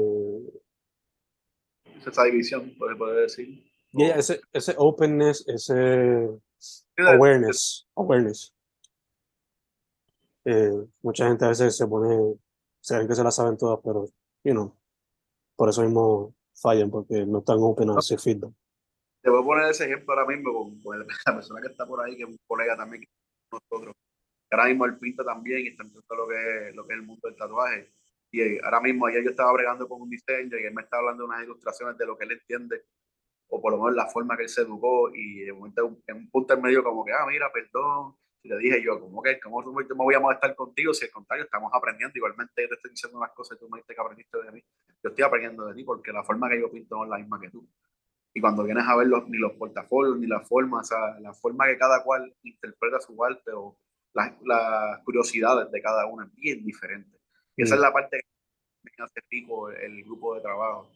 Esa 2.05 2.23
división, 2.23 2.73
puede 2.77 3.21
decir. 3.21 3.69
Yeah, 3.91 4.15
ese, 4.15 4.39
ese 4.53 4.73
openness, 4.77 5.45
ese 5.45 6.29
awareness, 6.97 7.85
awareness. 7.95 8.53
Eh, 10.45 10.71
mucha 11.01 11.27
gente 11.27 11.43
a 11.43 11.49
veces 11.49 11.75
se 11.75 11.85
pone, 11.85 12.39
se 12.79 12.95
creen 12.95 13.09
que 13.09 13.15
se 13.15 13.23
la 13.25 13.31
saben 13.31 13.57
todas, 13.57 13.81
pero, 13.83 14.05
you 14.45 14.53
know, 14.53 14.73
por 15.57 15.67
eso 15.67 15.81
mismo 15.81 16.36
fallan 16.61 16.89
porque 16.89 17.25
no 17.25 17.39
están 17.39 17.57
open 17.59 17.89
a 17.91 17.99
ese 17.99 18.17
feedback. 18.17 18.51
Te 19.21 19.29
voy 19.29 19.41
a 19.41 19.45
poner 19.45 19.69
ese 19.69 19.85
ejemplo 19.85 20.13
ahora 20.13 20.25
mismo 20.25 20.53
con, 20.83 20.99
la 21.25 21.33
persona 21.35 21.61
que 21.61 21.67
está 21.67 21.85
por 21.85 22.03
ahí, 22.03 22.15
que 22.15 22.23
es 22.23 22.29
un 22.29 22.37
colega 22.47 22.75
también 22.75 23.03
que 23.03 23.09
nosotros. 23.51 23.95
Ahora 24.51 24.65
mismo 24.65 24.85
él 24.85 24.97
pinta 24.97 25.23
también 25.23 25.65
y 25.65 25.67
está 25.69 25.83
en 25.83 25.91
todo 25.91 26.17
lo 26.17 26.27
que, 26.27 26.69
es, 26.69 26.75
lo 26.75 26.87
que 26.87 26.93
es 26.93 26.99
el 26.99 27.05
mundo 27.05 27.27
del 27.27 27.37
tatuaje. 27.37 27.91
Y 28.31 28.41
eh, 28.41 28.59
ahora 28.63 28.81
mismo 28.81 29.05
ayer 29.05 29.23
yo 29.23 29.31
estaba 29.31 29.51
bregando 29.53 29.87
con 29.87 30.01
un 30.01 30.09
diseño 30.09 30.57
y 30.57 30.65
él 30.65 30.73
me 30.73 30.83
está 30.83 30.97
hablando 30.97 31.23
de 31.23 31.29
unas 31.29 31.43
ilustraciones 31.43 31.97
de 31.97 32.05
lo 32.05 32.17
que 32.17 32.25
él 32.25 32.31
entiende, 32.33 32.83
o 33.49 33.61
por 33.61 33.71
lo 33.71 33.77
menos 33.79 33.95
la 33.95 34.07
forma 34.07 34.35
que 34.35 34.43
él 34.43 34.49
se 34.49 34.61
educó, 34.61 35.09
y 35.13 35.43
en 35.43 35.55
un 35.61 36.29
punto 36.29 36.53
en 36.53 36.61
medio 36.61 36.83
como 36.83 37.05
que, 37.05 37.11
ah, 37.13 37.25
mira, 37.27 37.51
perdón, 37.51 38.15
y 38.43 38.49
le 38.49 38.57
dije 38.57 38.83
yo, 38.83 38.99
¿cómo 38.99 39.21
que 39.21 39.39
cómo 39.39 39.61
me 39.61 39.85
voy 39.95 40.15
a 40.15 40.19
molestar 40.19 40.55
contigo 40.55 40.93
si 40.93 41.05
al 41.05 41.11
contrario 41.11 41.45
estamos 41.45 41.71
aprendiendo? 41.73 42.17
Igualmente 42.17 42.61
yo 42.61 42.69
te 42.69 42.75
estoy 42.75 42.91
diciendo 42.91 43.17
unas 43.17 43.31
cosas 43.31 43.57
y 43.57 43.59
tú 43.59 43.69
me 43.69 43.77
dijiste 43.77 43.95
que 43.95 44.01
aprendiste 44.01 44.37
de 44.41 44.51
mí. 44.51 44.63
Yo 45.03 45.09
estoy 45.09 45.23
aprendiendo 45.23 45.65
de 45.65 45.73
ti 45.73 45.83
porque 45.83 46.11
la 46.11 46.23
forma 46.23 46.49
que 46.49 46.59
yo 46.59 46.71
pinto 46.71 46.95
no 46.95 47.03
es 47.03 47.09
la 47.09 47.17
misma 47.17 47.39
que 47.39 47.49
tú. 47.49 47.67
Y 48.33 48.41
cuando 48.41 48.63
vienes 48.63 48.85
a 48.87 48.95
ver 48.95 49.07
los, 49.07 49.27
ni 49.29 49.37
los 49.37 49.53
portafolios, 49.53 50.19
ni 50.19 50.27
la 50.27 50.41
forma, 50.41 50.81
o 50.81 50.83
sea, 50.83 51.19
la 51.19 51.33
forma 51.33 51.65
que 51.65 51.77
cada 51.77 52.03
cual 52.03 52.33
interpreta 52.43 52.99
su 52.99 53.23
arte 53.23 53.51
o 53.51 53.77
las, 54.13 54.33
las 54.43 54.99
curiosidades 55.03 55.71
de 55.71 55.81
cada 55.81 56.05
uno 56.05 56.23
es 56.23 56.35
bien 56.35 56.63
diferente. 56.63 57.17
Y 57.55 57.63
esa 57.63 57.75
es 57.75 57.81
la 57.81 57.91
parte 57.91 58.19
que 58.19 58.91
me 58.97 59.03
hace 59.03 59.19
rico 59.29 59.69
el 59.71 60.03
grupo 60.03 60.35
de 60.35 60.41
trabajo. 60.41 60.91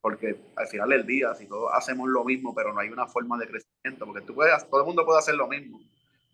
Porque 0.00 0.36
al 0.56 0.66
final 0.68 0.90
del 0.90 1.06
día, 1.06 1.34
si 1.34 1.48
todos 1.48 1.70
hacemos 1.72 2.08
lo 2.08 2.24
mismo, 2.24 2.54
pero 2.54 2.72
no 2.72 2.80
hay 2.80 2.90
una 2.90 3.06
forma 3.06 3.38
de 3.38 3.48
crecimiento, 3.48 4.06
porque 4.06 4.20
tú 4.20 4.34
puedes, 4.34 4.68
todo 4.68 4.80
el 4.80 4.86
mundo 4.86 5.04
puede 5.04 5.18
hacer 5.18 5.34
lo 5.34 5.48
mismo, 5.48 5.80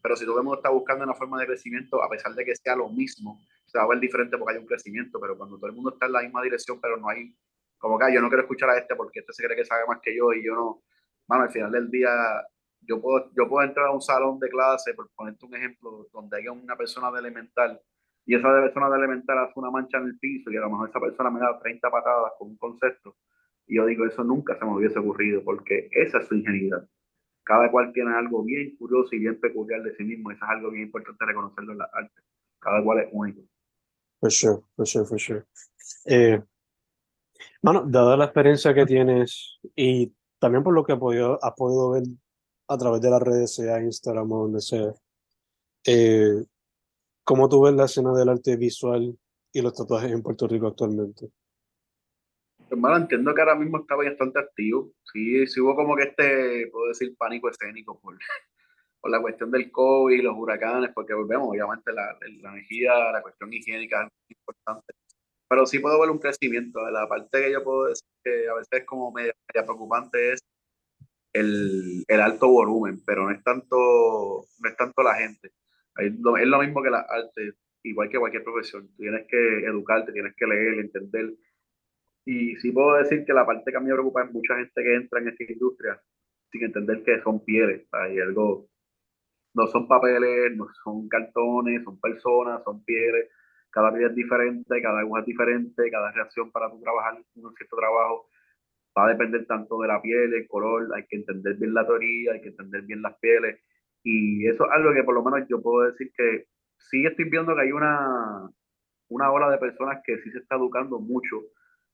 pero 0.02 0.16
si 0.16 0.24
todo 0.24 0.38
el 0.38 0.44
mundo 0.44 0.58
está 0.58 0.70
buscando 0.70 1.04
una 1.04 1.14
forma 1.14 1.40
de 1.40 1.46
crecimiento, 1.46 2.02
a 2.02 2.08
pesar 2.08 2.34
de 2.34 2.44
que 2.44 2.54
sea 2.56 2.76
lo 2.76 2.88
mismo, 2.88 3.40
se 3.66 3.78
va 3.78 3.84
a 3.84 3.88
ver 3.88 4.00
diferente 4.00 4.36
porque 4.36 4.54
hay 4.54 4.60
un 4.60 4.66
crecimiento, 4.66 5.20
pero 5.20 5.36
cuando 5.36 5.56
todo 5.56 5.66
el 5.68 5.74
mundo 5.74 5.90
está 5.92 6.06
en 6.06 6.12
la 6.12 6.22
misma 6.22 6.42
dirección, 6.42 6.80
pero 6.80 6.96
no 6.96 7.08
hay, 7.08 7.34
como 7.78 7.98
que 7.98 8.12
yo 8.12 8.20
no 8.20 8.28
quiero 8.28 8.42
escuchar 8.42 8.70
a 8.70 8.78
este 8.78 8.94
porque 8.96 9.20
este 9.20 9.32
se 9.32 9.44
cree 9.44 9.56
que 9.56 9.64
sabe 9.64 9.82
más 9.86 10.00
que 10.00 10.16
yo 10.16 10.32
y 10.32 10.44
yo 10.44 10.54
no, 10.54 10.82
mano, 11.28 11.44
al 11.44 11.50
final 11.50 11.70
del 11.70 11.90
día, 11.90 12.10
yo 12.80 13.00
puedo, 13.00 13.30
yo 13.36 13.48
puedo 13.48 13.66
entrar 13.66 13.86
a 13.86 13.92
un 13.92 14.00
salón 14.00 14.38
de 14.38 14.48
clase, 14.48 14.94
por 14.94 15.10
ponerte 15.14 15.46
un 15.46 15.54
ejemplo, 15.54 16.06
donde 16.12 16.38
haya 16.38 16.52
una 16.52 16.76
persona 16.76 17.10
de 17.12 17.20
elemental 17.20 17.80
y 18.26 18.34
esa 18.34 18.48
persona 18.48 18.90
de 18.90 18.96
elemental 18.98 19.38
hace 19.38 19.52
una 19.56 19.70
mancha 19.70 19.98
en 19.98 20.06
el 20.06 20.18
piso 20.18 20.50
y 20.50 20.56
a 20.56 20.60
lo 20.60 20.70
mejor 20.70 20.88
esa 20.88 21.00
persona 21.00 21.30
me 21.30 21.40
da 21.40 21.58
30 21.58 21.90
patadas 21.90 22.32
con 22.38 22.48
un 22.48 22.56
concepto 22.58 23.16
y 23.66 23.76
yo 23.76 23.86
digo, 23.86 24.04
eso 24.04 24.24
nunca 24.24 24.58
se 24.58 24.64
me 24.64 24.72
hubiese 24.72 24.98
ocurrido 24.98 25.42
porque 25.44 25.88
esa 25.92 26.18
es 26.18 26.28
su 26.28 26.34
ingenuidad 26.34 26.86
cada 27.44 27.70
cual 27.70 27.92
tiene 27.92 28.14
algo 28.14 28.42
bien 28.42 28.76
curioso 28.76 29.14
y 29.14 29.18
bien 29.18 29.40
peculiar 29.40 29.82
de 29.82 29.94
sí 29.96 30.04
mismo. 30.04 30.30
Eso 30.30 30.44
es 30.44 30.50
algo 30.50 30.70
bien 30.70 30.84
importante 30.84 31.24
reconocerlo 31.24 31.72
en 31.72 31.78
la 31.78 31.90
arte. 31.92 32.20
Cada 32.58 32.82
cual 32.82 33.00
es 33.00 33.08
único. 33.12 33.42
For 34.20 34.30
sure, 34.30 34.62
for 34.76 34.86
sure, 34.86 35.06
for 35.06 35.18
sure. 35.18 35.44
Eh, 36.06 36.40
bueno, 37.62 37.84
dada 37.86 38.16
la 38.16 38.26
experiencia 38.26 38.74
que 38.74 38.86
tienes 38.86 39.58
y 39.74 40.12
también 40.38 40.62
por 40.62 40.74
lo 40.74 40.84
que 40.84 40.92
has 40.92 40.98
podido, 40.98 41.42
has 41.42 41.54
podido 41.54 41.90
ver 41.90 42.02
a 42.68 42.78
través 42.78 43.00
de 43.00 43.10
las 43.10 43.22
redes, 43.22 43.54
sea 43.54 43.82
Instagram 43.82 44.30
o 44.30 44.42
donde 44.42 44.60
sea, 44.60 44.92
eh, 45.86 46.44
¿cómo 47.24 47.48
tú 47.48 47.62
ves 47.62 47.74
la 47.74 47.86
escena 47.86 48.12
del 48.12 48.28
arte 48.28 48.56
visual 48.56 49.18
y 49.52 49.60
los 49.60 49.74
tatuajes 49.74 50.12
en 50.12 50.22
Puerto 50.22 50.46
Rico 50.46 50.68
actualmente? 50.68 51.30
Hermano, 52.70 52.98
entiendo 52.98 53.34
que 53.34 53.40
ahora 53.40 53.56
mismo 53.56 53.78
está 53.78 53.96
bastante 53.96 54.38
activo. 54.38 54.92
Sí, 55.12 55.44
sí 55.48 55.60
hubo 55.60 55.74
como 55.74 55.96
que 55.96 56.04
este, 56.04 56.68
puedo 56.70 56.88
decir, 56.88 57.16
pánico 57.16 57.50
escénico 57.50 57.98
por, 58.00 58.16
por 59.00 59.10
la 59.10 59.20
cuestión 59.20 59.50
del 59.50 59.72
COVID, 59.72 60.22
los 60.22 60.36
huracanes, 60.36 60.90
porque 60.94 61.14
volvemos, 61.14 61.48
obviamente 61.48 61.92
la, 61.92 62.16
la 62.42 62.52
energía, 62.52 63.10
la 63.10 63.22
cuestión 63.22 63.52
higiénica 63.52 64.04
es 64.04 64.36
importante. 64.36 64.94
Pero 65.48 65.66
sí 65.66 65.80
puedo 65.80 66.00
ver 66.00 66.10
un 66.10 66.20
crecimiento. 66.20 66.88
La 66.90 67.08
parte 67.08 67.42
que 67.42 67.52
yo 67.52 67.64
puedo 67.64 67.86
decir 67.86 68.06
que 68.22 68.48
a 68.48 68.54
veces 68.54 68.68
es 68.70 68.84
como 68.86 69.10
media, 69.10 69.34
preocupante 69.52 70.34
es 70.34 70.40
el, 71.32 72.04
el, 72.06 72.20
alto 72.20 72.48
volumen, 72.48 73.02
pero 73.04 73.24
no 73.24 73.30
es 73.32 73.42
tanto, 73.42 73.76
no 73.76 74.68
es 74.68 74.76
tanto 74.76 75.02
la 75.02 75.14
gente. 75.14 75.50
Es 75.96 76.14
lo, 76.20 76.36
es 76.36 76.46
lo 76.46 76.60
mismo 76.60 76.82
que 76.82 76.90
la 76.90 77.00
arte, 77.00 77.54
igual 77.82 78.08
que 78.08 78.18
cualquier 78.18 78.44
profesión. 78.44 78.94
Tienes 78.96 79.26
que 79.28 79.64
educarte, 79.64 80.12
tienes 80.12 80.34
que 80.36 80.46
leer, 80.46 80.78
entender 80.78 81.34
y 82.24 82.56
sí 82.56 82.72
puedo 82.72 82.96
decir 82.96 83.24
que 83.24 83.32
la 83.32 83.46
parte 83.46 83.70
que 83.70 83.76
a 83.76 83.80
mí 83.80 83.86
me 83.86 83.94
preocupa 83.94 84.24
es 84.24 84.32
mucha 84.32 84.56
gente 84.56 84.82
que 84.82 84.94
entra 84.94 85.20
en 85.20 85.28
esta 85.28 85.44
industria 85.44 86.00
sin 86.50 86.64
entender 86.64 87.02
que 87.02 87.20
son 87.22 87.44
pieles. 87.44 87.86
Hay 87.92 88.18
algo, 88.18 88.68
no 89.54 89.66
son 89.68 89.88
papeles, 89.88 90.56
no 90.56 90.66
son 90.84 91.08
cartones, 91.08 91.82
son 91.84 91.98
personas, 92.00 92.62
son 92.64 92.84
pieles. 92.84 93.28
Cada 93.70 93.92
piel 93.92 94.10
es 94.10 94.14
diferente, 94.16 94.82
cada 94.82 95.00
aguja 95.00 95.20
es 95.20 95.26
diferente, 95.26 95.90
cada 95.90 96.10
reacción 96.12 96.50
para 96.50 96.70
tu 96.70 96.80
trabajar 96.80 97.14
un 97.36 97.54
cierto 97.54 97.76
trabajo 97.76 98.28
va 98.96 99.06
a 99.06 99.08
depender 99.08 99.46
tanto 99.46 99.80
de 99.80 99.88
la 99.88 100.02
piel, 100.02 100.34
el 100.34 100.48
color, 100.48 100.88
hay 100.94 101.06
que 101.06 101.16
entender 101.16 101.54
bien 101.56 101.74
la 101.74 101.86
teoría, 101.86 102.32
hay 102.32 102.40
que 102.40 102.48
entender 102.48 102.82
bien 102.82 103.02
las 103.02 103.16
pieles. 103.18 103.60
Y 104.02 104.46
eso 104.48 104.64
es 104.64 104.70
algo 104.72 104.92
que 104.94 105.04
por 105.04 105.14
lo 105.14 105.22
menos 105.22 105.48
yo 105.48 105.62
puedo 105.62 105.90
decir 105.90 106.10
que 106.16 106.46
sí 106.78 107.04
estoy 107.06 107.30
viendo 107.30 107.54
que 107.54 107.62
hay 107.62 107.72
una, 107.72 108.50
una 109.08 109.30
ola 109.32 109.50
de 109.50 109.58
personas 109.58 110.02
que 110.04 110.18
sí 110.18 110.30
se 110.30 110.38
está 110.38 110.56
educando 110.56 110.98
mucho 110.98 111.36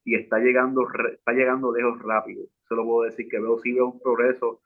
y 0.06 0.14
está 0.14 0.38
llegando, 0.38 0.86
está 1.12 1.32
llegando 1.32 1.74
lejos 1.74 2.00
rápido. 2.00 2.46
Solo 2.68 2.84
puedo 2.84 3.10
decir 3.10 3.26
que 3.28 3.40
veo, 3.40 3.58
sí 3.58 3.72
veo 3.72 3.88
un 3.88 4.00
progreso 4.00 4.62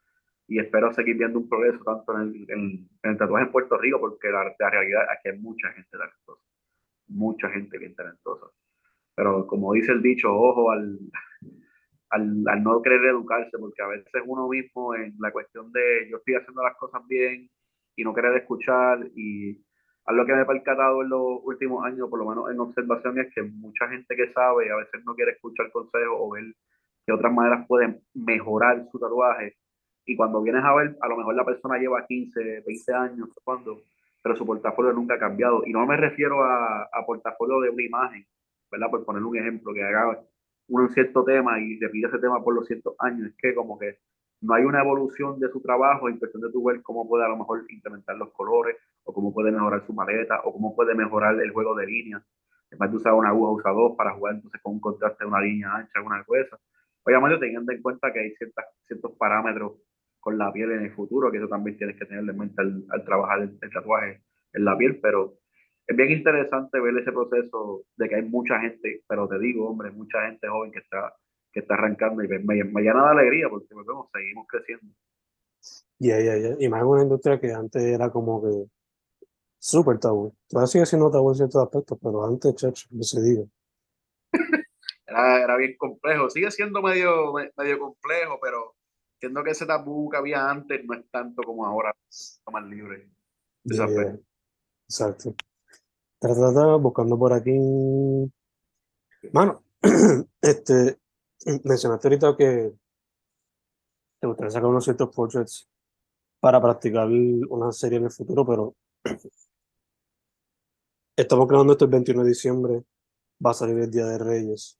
y 0.47 0.59
espero 0.59 0.93
seguir 0.93 1.17
viendo 1.17 1.39
un 1.39 1.49
progreso 1.49 1.83
tanto 1.83 2.13
en 2.15 2.21
el, 2.21 2.45
en, 2.47 2.89
el 3.01 3.17
tatuaje 3.17 3.47
en 3.47 3.51
Puerto 3.51 3.75
Rico, 3.79 3.99
porque 3.99 4.29
la, 4.29 4.53
realidad 4.69 5.01
es 5.11 5.19
que 5.23 5.29
hay 5.31 5.39
mucha 5.39 5.69
gente 5.71 5.89
talentosa, 5.97 6.43
mucha 7.07 7.49
gente 7.49 7.77
bien 7.79 7.95
talentosa. 7.95 8.45
Pero 9.15 9.47
como 9.47 9.73
dice 9.73 9.91
el 9.93 10.03
dicho, 10.03 10.31
ojo 10.31 10.69
al, 10.69 10.99
al, 12.11 12.43
al, 12.47 12.63
no 12.63 12.79
querer 12.83 13.03
educarse, 13.05 13.57
porque 13.57 13.81
a 13.81 13.87
veces 13.87 14.21
uno 14.27 14.47
mismo 14.47 14.93
en 14.93 15.15
la 15.19 15.31
cuestión 15.31 15.71
de 15.71 16.07
yo 16.07 16.17
estoy 16.17 16.35
haciendo 16.35 16.61
las 16.61 16.77
cosas 16.77 17.01
bien 17.07 17.49
y 17.95 18.03
no 18.03 18.13
querer 18.13 18.37
escuchar 18.37 19.09
y 19.15 19.59
a 20.05 20.11
lo 20.13 20.25
que 20.25 20.33
me 20.33 20.41
he 20.41 20.45
percatado 20.45 21.03
en 21.03 21.09
los 21.09 21.39
últimos 21.43 21.85
años, 21.85 22.09
por 22.09 22.19
lo 22.19 22.29
menos 22.29 22.49
en 22.51 22.59
observación, 22.59 23.19
es 23.19 23.33
que 23.33 23.43
mucha 23.43 23.87
gente 23.87 24.15
que 24.15 24.31
sabe 24.33 24.71
a 24.71 24.75
veces 24.75 25.03
no 25.05 25.15
quiere 25.15 25.33
escuchar 25.33 25.71
consejos 25.71 26.15
o 26.19 26.31
ver 26.31 26.55
que 27.05 27.13
otras 27.13 27.33
maneras 27.33 27.65
pueden 27.67 28.01
mejorar 28.13 28.87
su 28.91 28.99
tatuaje. 28.99 29.57
Y 30.05 30.15
cuando 30.15 30.41
vienes 30.41 30.63
a 30.63 30.73
ver, 30.73 30.97
a 31.01 31.07
lo 31.07 31.17
mejor 31.17 31.35
la 31.35 31.45
persona 31.45 31.77
lleva 31.77 32.05
15, 32.05 32.63
20 32.65 32.93
años 32.93 33.29
tatuando, 33.35 33.81
pero 34.21 34.35
su 34.35 34.45
portafolio 34.45 34.91
nunca 34.93 35.15
ha 35.15 35.19
cambiado. 35.19 35.63
Y 35.65 35.71
no 35.71 35.85
me 35.85 35.97
refiero 35.97 36.43
a, 36.43 36.83
a 36.83 37.05
portafolio 37.05 37.59
de 37.61 37.69
una 37.69 37.83
imagen, 37.83 38.25
¿verdad? 38.71 38.89
Por 38.89 39.05
poner 39.05 39.23
un 39.23 39.37
ejemplo, 39.37 39.73
que 39.73 39.83
haga 39.83 40.19
un 40.67 40.89
cierto 40.89 41.23
tema 41.23 41.59
y 41.59 41.77
repite 41.79 42.07
ese 42.07 42.19
tema 42.19 42.43
por 42.43 42.55
los 42.55 42.65
cientos 42.65 42.95
años. 42.99 43.27
Es 43.29 43.35
que 43.37 43.53
como 43.53 43.77
que 43.77 43.99
no 44.41 44.55
hay 44.55 44.63
una 44.63 44.81
evolución 44.81 45.39
de 45.39 45.49
su 45.49 45.61
trabajo 45.61 46.09
en 46.09 46.17
cuestión 46.17 46.41
de 46.41 46.51
tu 46.51 46.63
ver 46.63 46.81
cómo 46.81 47.07
puede 47.07 47.25
a 47.25 47.29
lo 47.29 47.37
mejor 47.37 47.63
implementar 47.69 48.17
los 48.17 48.31
colores 48.33 48.75
o 49.03 49.13
cómo 49.13 49.33
puede 49.33 49.51
mejorar 49.51 49.85
su 49.85 49.93
maleta 49.93 50.41
o 50.43 50.51
cómo 50.51 50.75
puede 50.75 50.95
mejorar 50.95 51.39
el 51.39 51.51
juego 51.51 51.75
de 51.75 51.85
líneas. 51.85 52.23
En 52.71 52.79
vez 52.79 52.89
de 52.89 52.97
usar 52.97 53.13
una 53.13 53.29
aguja, 53.29 53.51
usa 53.51 53.71
dos 53.71 53.95
para 53.95 54.13
jugar 54.13 54.35
entonces 54.35 54.59
con 54.61 54.73
un 54.73 54.79
contraste 54.79 55.23
de 55.23 55.29
una 55.29 55.41
línea 55.41 55.75
ancha, 55.75 55.91
alguna 55.95 56.23
cosa. 56.23 56.57
Obviamente 57.03 57.37
teniendo 57.39 57.71
en 57.71 57.81
cuenta 57.81 58.11
que 58.11 58.19
hay 58.19 58.31
ciertas, 58.35 58.65
ciertos 58.87 59.11
parámetros 59.17 59.73
con 60.19 60.37
la 60.37 60.51
piel 60.51 60.71
en 60.71 60.83
el 60.83 60.93
futuro, 60.93 61.31
que 61.31 61.37
eso 61.37 61.47
también 61.47 61.77
tienes 61.77 61.97
que 61.97 62.05
tener 62.05 62.27
en 62.27 62.37
mente 62.37 62.61
al, 62.61 63.03
trabajar 63.05 63.41
el, 63.41 63.59
tatuaje 63.59 64.21
en 64.53 64.65
la 64.65 64.77
piel, 64.77 64.99
pero 65.01 65.33
es 65.87 65.97
bien 65.97 66.11
interesante 66.11 66.79
ver 66.79 66.97
ese 66.97 67.11
proceso 67.11 67.83
de 67.97 68.07
que 68.07 68.15
hay 68.15 68.23
mucha 68.23 68.59
gente, 68.59 69.03
pero 69.07 69.27
te 69.27 69.39
digo, 69.39 69.67
hombre, 69.67 69.91
mucha 69.91 70.21
gente 70.27 70.47
joven 70.47 70.71
que 70.71 70.79
está, 70.79 71.13
que 71.51 71.59
está 71.59 71.73
arrancando 71.75 72.23
y 72.23 72.27
me, 72.27 72.39
me, 72.39 72.81
llena 72.81 73.05
de 73.05 73.11
alegría 73.11 73.49
porque 73.49 73.67
seguimos 73.67 74.47
creciendo. 74.47 74.93
Y 75.99 76.11
ahí, 76.11 76.55
y 76.59 76.69
más 76.69 76.83
una 76.83 77.03
industria 77.03 77.39
que 77.39 77.51
antes 77.53 77.83
era 77.83 78.09
como 78.09 78.41
que 78.41 78.71
súper 79.59 79.99
tabú. 79.99 80.35
Todavía 80.47 80.67
sigue 80.67 80.85
siendo 80.85 81.11
tabú 81.11 81.29
en 81.29 81.35
ciertos 81.35 81.63
aspectos, 81.63 81.97
pero 82.01 82.25
antes, 82.25 82.55
chacho, 82.55 82.87
no 82.91 83.03
se 83.03 83.21
diga. 83.21 83.43
era, 85.05 85.43
era 85.43 85.57
bien 85.57 85.75
complejo. 85.77 86.29
Sigue 86.29 86.49
siendo 86.49 86.81
medio, 86.81 87.33
medio 87.33 87.79
complejo, 87.79 88.39
pero 88.41 88.75
entiendo 89.15 89.43
que 89.43 89.51
ese 89.51 89.67
tabú 89.67 90.09
que 90.09 90.17
había 90.17 90.49
antes 90.49 90.83
no 90.83 90.95
es 90.95 91.07
tanto 91.11 91.43
como 91.43 91.65
ahora, 91.65 91.95
está 92.09 92.49
más 92.51 92.65
libre. 92.65 93.07
Exacto. 93.63 95.35
Trata, 96.19 96.75
buscando 96.77 97.17
por 97.17 97.33
aquí. 97.33 97.51
Mano, 99.31 99.63
este, 100.41 100.97
mencionaste 101.63 102.07
ahorita 102.07 102.35
que 102.37 102.73
te 104.19 104.27
gustaría 104.27 104.51
sacar 104.51 104.69
unos 104.69 104.83
ciertos 104.83 105.13
portraits 105.13 105.69
para 106.39 106.61
practicar 106.61 107.07
una 107.07 107.71
serie 107.71 107.97
en 107.97 108.05
el 108.05 108.11
futuro, 108.11 108.45
pero 108.45 108.75
estamos 111.15 111.47
grabando 111.47 111.73
esto 111.73 111.85
el 111.85 111.91
21 111.91 112.23
de 112.23 112.29
diciembre, 112.29 112.83
va 113.45 113.51
a 113.51 113.55
salir 113.55 113.77
el 113.77 113.91
Día 113.91 114.05
de 114.05 114.17
Reyes. 114.17 114.79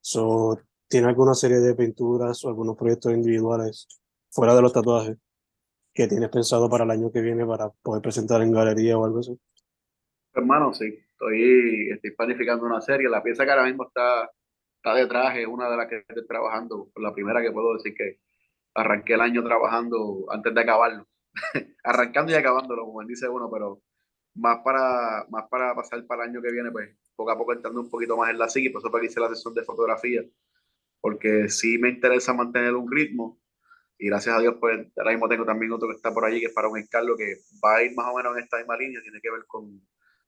So, 0.00 0.58
¿Tiene 0.92 1.08
alguna 1.08 1.32
serie 1.32 1.56
de 1.56 1.74
pinturas 1.74 2.44
o 2.44 2.50
algunos 2.50 2.76
proyectos 2.76 3.14
individuales 3.14 3.88
fuera 4.30 4.54
de 4.54 4.60
los 4.60 4.74
tatuajes 4.74 5.16
que 5.94 6.06
tienes 6.06 6.28
pensado 6.28 6.68
para 6.68 6.84
el 6.84 6.90
año 6.90 7.10
que 7.10 7.22
viene 7.22 7.46
para 7.46 7.70
poder 7.70 8.02
presentar 8.02 8.42
en 8.42 8.52
galería 8.52 8.98
o 8.98 9.06
algo 9.06 9.20
así? 9.20 9.40
Hermano, 10.34 10.74
sí, 10.74 10.84
estoy, 11.12 11.92
estoy 11.92 12.10
planificando 12.10 12.66
una 12.66 12.82
serie. 12.82 13.08
La 13.08 13.22
pieza 13.22 13.46
que 13.46 13.50
ahora 13.50 13.64
mismo 13.64 13.86
está, 13.86 14.30
está 14.82 14.94
detrás 14.94 15.36
es 15.36 15.46
una 15.46 15.70
de 15.70 15.76
las 15.76 15.88
que 15.88 15.98
estoy 15.98 16.26
trabajando. 16.26 16.90
La 16.96 17.12
primera 17.12 17.40
que 17.40 17.52
puedo 17.52 17.74
decir 17.74 17.94
que 17.94 18.18
arranqué 18.74 19.14
el 19.14 19.20
año 19.20 19.44
trabajando 19.44 20.26
antes 20.30 20.54
de 20.54 20.60
acabarlo. 20.60 21.06
Arrancando 21.84 22.32
y 22.32 22.34
acabándolo, 22.34 22.84
como 22.86 23.04
dice 23.04 23.28
uno, 23.28 23.48
pero 23.50 23.80
más 24.34 24.58
para, 24.64 25.26
más 25.30 25.48
para 25.48 25.74
pasar 25.74 26.04
para 26.06 26.24
el 26.24 26.30
año 26.30 26.42
que 26.42 26.52
viene, 26.52 26.70
pues 26.70 26.90
poco 27.14 27.30
a 27.30 27.38
poco 27.38 27.52
entrando 27.52 27.80
un 27.80 27.90
poquito 27.90 28.16
más 28.16 28.30
en 28.30 28.38
la 28.38 28.48
psique, 28.48 28.70
por 28.70 28.80
eso 28.80 28.90
para 28.90 29.04
la 29.04 29.34
sesión 29.34 29.54
de 29.54 29.62
fotografía 29.62 30.22
porque 31.02 31.48
sí 31.48 31.78
me 31.78 31.90
interesa 31.90 32.32
mantener 32.32 32.74
un 32.74 32.90
ritmo 32.90 33.38
y 33.98 34.06
gracias 34.06 34.36
a 34.36 34.40
Dios 34.40 34.54
pues 34.60 34.86
ahora 34.96 35.10
mismo 35.10 35.28
tengo 35.28 35.44
también 35.44 35.72
otro 35.72 35.88
que 35.88 35.96
está 35.96 36.14
por 36.14 36.24
allí 36.24 36.40
que 36.40 36.46
es 36.46 36.52
para 36.52 36.68
un 36.68 36.78
escalo 36.78 37.16
que 37.16 37.34
va 37.62 37.76
a 37.76 37.82
ir 37.82 37.94
más 37.94 38.06
o 38.06 38.16
menos 38.16 38.34
en 38.36 38.44
esta 38.44 38.56
misma 38.56 38.76
línea, 38.76 39.02
tiene 39.02 39.20
que 39.20 39.30
ver 39.30 39.44
con 39.46 39.82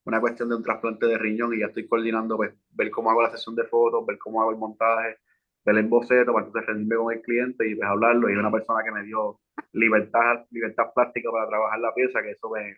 una 0.04 0.20
cuestión 0.20 0.48
de 0.48 0.56
un 0.56 0.62
trasplante 0.62 1.06
de 1.06 1.18
riñón 1.18 1.54
y 1.54 1.60
ya 1.60 1.66
estoy 1.66 1.86
coordinando 1.86 2.36
pues 2.36 2.54
ver 2.70 2.90
cómo 2.90 3.10
hago 3.10 3.22
la 3.22 3.30
sesión 3.30 3.54
de 3.56 3.64
fotos, 3.64 4.04
ver 4.06 4.18
cómo 4.18 4.42
hago 4.42 4.50
el 4.50 4.58
montaje, 4.58 5.18
ver 5.64 5.78
el 5.78 5.86
boceto 5.86 6.32
para 6.32 6.46
entonces 6.46 6.68
rendirme 6.68 6.96
con 6.96 7.12
el 7.12 7.22
cliente 7.22 7.68
y 7.68 7.74
pues 7.74 7.88
hablarlo 7.88 8.28
y 8.30 8.36
una 8.36 8.50
persona 8.50 8.82
que 8.84 8.92
me 8.92 9.02
dio 9.04 9.40
libertad, 9.72 10.44
libertad 10.50 10.92
plástica 10.94 11.30
para 11.30 11.48
trabajar 11.48 11.78
la 11.80 11.94
pieza 11.94 12.22
que 12.22 12.32
eso 12.32 12.50
me, 12.50 12.76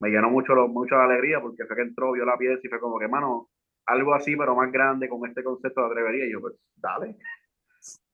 me 0.00 0.10
llenó 0.10 0.30
mucho, 0.30 0.54
mucho 0.68 0.96
de 0.96 1.02
alegría 1.02 1.40
porque 1.40 1.64
fue 1.64 1.76
que 1.76 1.82
entró, 1.82 2.12
vio 2.12 2.24
la 2.24 2.36
pieza 2.36 2.60
y 2.62 2.68
fue 2.68 2.80
como 2.80 2.98
que 2.98 3.08
mano, 3.08 3.48
algo 3.86 4.14
así, 4.14 4.36
pero 4.36 4.54
más 4.54 4.70
grande 4.70 5.08
con 5.08 5.26
este 5.26 5.42
concepto 5.42 5.80
de 5.80 5.86
atrevería. 5.86 6.26
Y 6.26 6.32
yo, 6.32 6.40
pues, 6.40 6.54
dale, 6.76 7.16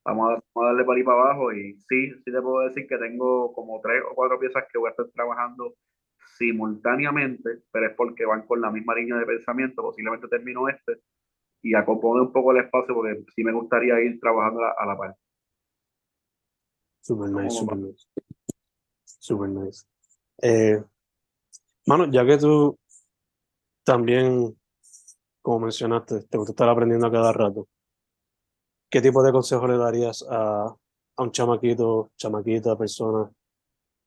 vamos 0.05 0.39
a, 0.55 0.65
darle 0.65 0.85
para 0.85 0.97
ahí 0.97 1.03
para 1.03 1.21
abajo. 1.21 1.51
Y 1.51 1.73
sí, 1.89 2.11
sí 2.23 2.31
te 2.31 2.41
puedo 2.41 2.67
decir 2.67 2.87
que 2.87 2.97
tengo 2.97 3.53
como 3.53 3.81
tres 3.81 4.03
o 4.09 4.15
cuatro 4.15 4.39
piezas 4.39 4.65
que 4.71 4.77
voy 4.77 4.87
a 4.89 4.91
estar 4.91 5.07
trabajando 5.13 5.75
simultáneamente, 6.37 7.63
pero 7.71 7.87
es 7.87 7.95
porque 7.95 8.25
van 8.25 8.45
con 8.45 8.61
la 8.61 8.71
misma 8.71 8.95
línea 8.95 9.17
de 9.17 9.25
pensamiento. 9.25 9.81
Posiblemente 9.81 10.27
termino 10.27 10.67
este 10.67 11.01
y 11.61 11.73
acopone 11.75 12.21
un 12.21 12.31
poco 12.31 12.51
el 12.51 12.63
espacio 12.65 12.93
porque 12.93 13.23
sí 13.33 13.43
me 13.43 13.53
gustaría 13.53 13.99
ir 14.01 14.19
trabajando 14.19 14.61
a 14.63 14.85
la, 14.85 14.97
par. 14.97 15.15
Super 17.01 17.29
nice, 17.29 17.57
super 17.57 17.77
nice. 17.77 18.07
Super 19.05 19.49
nice. 19.49 19.85
Eh, 20.41 20.83
mano, 21.85 22.11
ya 22.11 22.25
que 22.25 22.37
tú 22.37 22.77
también 23.83 24.55
como 25.43 25.59
mencionaste, 25.59 26.23
te 26.23 26.37
gusta 26.37 26.53
estar 26.53 26.69
aprendiendo 26.69 27.05
a 27.05 27.11
cada 27.11 27.33
rato. 27.33 27.67
¿Qué 28.89 29.01
tipo 29.01 29.21
de 29.21 29.33
consejo 29.33 29.67
le 29.67 29.77
darías 29.77 30.25
a, 30.29 30.73
a 31.17 31.23
un 31.23 31.31
chamaquito, 31.31 32.11
chamaquita, 32.15 32.77
persona 32.77 33.29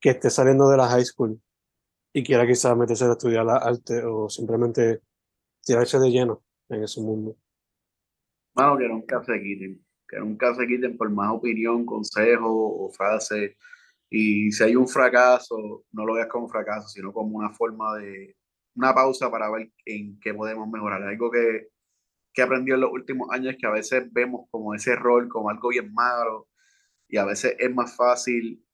que 0.01 0.11
esté 0.11 0.31
saliendo 0.31 0.69
de 0.69 0.79
la 0.79 0.89
high 0.89 1.05
school 1.05 1.41
y 2.17 2.23
quiera 2.25 2.47
quizás 2.47 2.75
meterse 2.75 3.05
a 3.05 3.13
estudiar 3.13 3.45
la 3.45 3.57
arte 3.57 4.03
o 4.03 4.31
simplemente 4.31 5.03
tirarse 5.63 5.99
de 5.99 6.11
lleno 6.11 6.43
en 6.71 6.83
ese 6.83 7.03
mundo? 7.03 7.37
Bueno, 8.55 8.79
que 8.79 8.89
nunca 8.89 9.23
se 9.23 9.39
quiten, 9.39 9.85
que 10.09 10.19
nunca 10.21 10.55
se 10.55 10.67
quiten 10.67 10.97
por 10.97 11.11
más 11.11 11.31
opinión, 11.31 11.85
consejo 11.85 12.49
o 12.49 12.91
frase. 12.91 13.59
Y 14.09 14.51
si 14.51 14.65
hay 14.65 14.77
un 14.77 14.89
fracaso, 14.89 15.85
no 15.93 16.07
lo 16.07 16.15
veas 16.15 16.29
como 16.29 16.47
un 16.47 16.51
fracaso, 16.51 16.89
sino 16.89 17.13
como 17.13 17.37
una 17.37 17.51
forma 17.51 17.99
de, 17.99 18.35
una 18.77 18.95
pausa 18.95 19.31
para 19.31 19.51
ver 19.51 19.71
en 19.85 20.19
qué 20.19 20.33
podemos 20.33 20.67
mejorar. 20.71 21.03
Algo 21.03 21.31
que, 21.31 21.69
que 22.33 22.41
aprendido 22.41 22.77
en 22.77 22.81
los 22.81 22.93
últimos 22.93 23.29
años 23.31 23.53
es 23.53 23.59
que 23.61 23.67
a 23.67 23.73
veces 23.73 24.11
vemos 24.11 24.49
como 24.51 24.75
ese 24.75 24.97
rol 24.97 25.29
como 25.29 25.51
algo 25.51 25.69
bien 25.69 25.93
malo 25.93 26.49
y 27.09 27.19
a 27.19 27.27
veces 27.27 27.57
es 27.59 27.75
más 27.75 27.95
fácil 27.95 28.66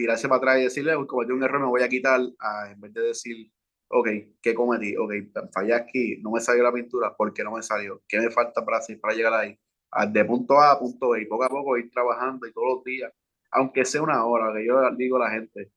tirarse 0.00 0.28
para 0.28 0.38
atrás 0.38 0.58
y 0.58 0.62
decirle, 0.64 0.94
cometí 1.06 1.32
un 1.32 1.42
error, 1.42 1.60
me 1.60 1.66
voy 1.66 1.82
a 1.82 1.88
quitar, 1.88 2.20
en 2.20 2.80
vez 2.80 2.92
de 2.92 3.02
decir, 3.02 3.50
ok, 3.88 4.08
¿qué 4.40 4.54
cometí? 4.54 4.96
Ok, 4.96 5.12
fallé 5.52 5.74
aquí, 5.74 6.18
no 6.22 6.30
me 6.30 6.40
salió 6.40 6.62
la 6.62 6.72
pintura, 6.72 7.14
¿por 7.14 7.32
qué 7.32 7.44
no 7.44 7.52
me 7.52 7.62
salió? 7.62 8.02
¿Qué 8.08 8.18
me 8.18 8.30
falta 8.30 8.64
para, 8.64 8.80
para 9.00 9.14
llegar 9.14 9.34
ahí? 9.34 9.58
Ah, 9.90 10.06
de 10.06 10.24
punto 10.24 10.58
A 10.58 10.72
a 10.72 10.78
punto 10.78 11.10
B, 11.10 11.22
y 11.22 11.26
poco 11.26 11.44
a 11.44 11.48
poco 11.48 11.76
ir 11.76 11.90
trabajando 11.90 12.46
y 12.46 12.52
todos 12.52 12.76
los 12.76 12.84
días, 12.84 13.12
aunque 13.50 13.84
sea 13.84 14.02
una 14.02 14.24
hora, 14.24 14.52
que 14.54 14.64
yo 14.64 14.78
digo 14.96 15.16
a 15.16 15.20
la 15.20 15.30
gente, 15.30 15.72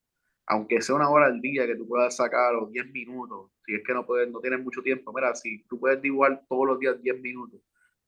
aunque 0.45 0.81
sea 0.81 0.95
una 0.95 1.09
hora 1.09 1.25
al 1.27 1.41
día 1.41 1.65
que 1.65 1.75
tú 1.75 1.87
puedas 1.87 2.15
sacar 2.15 2.55
o 2.55 2.67
10 2.67 2.91
minutos, 2.91 3.51
si 3.65 3.75
es 3.75 3.81
que 3.85 3.93
no 3.93 4.05
puedes, 4.05 4.29
no 4.29 4.39
tienes 4.39 4.61
mucho 4.61 4.81
tiempo, 4.81 5.11
mira, 5.13 5.35
si 5.35 5.63
tú 5.67 5.79
puedes 5.79 6.01
dibujar 6.01 6.43
todos 6.47 6.67
los 6.67 6.79
días 6.79 7.01
10 7.01 7.19
minutos, 7.21 7.61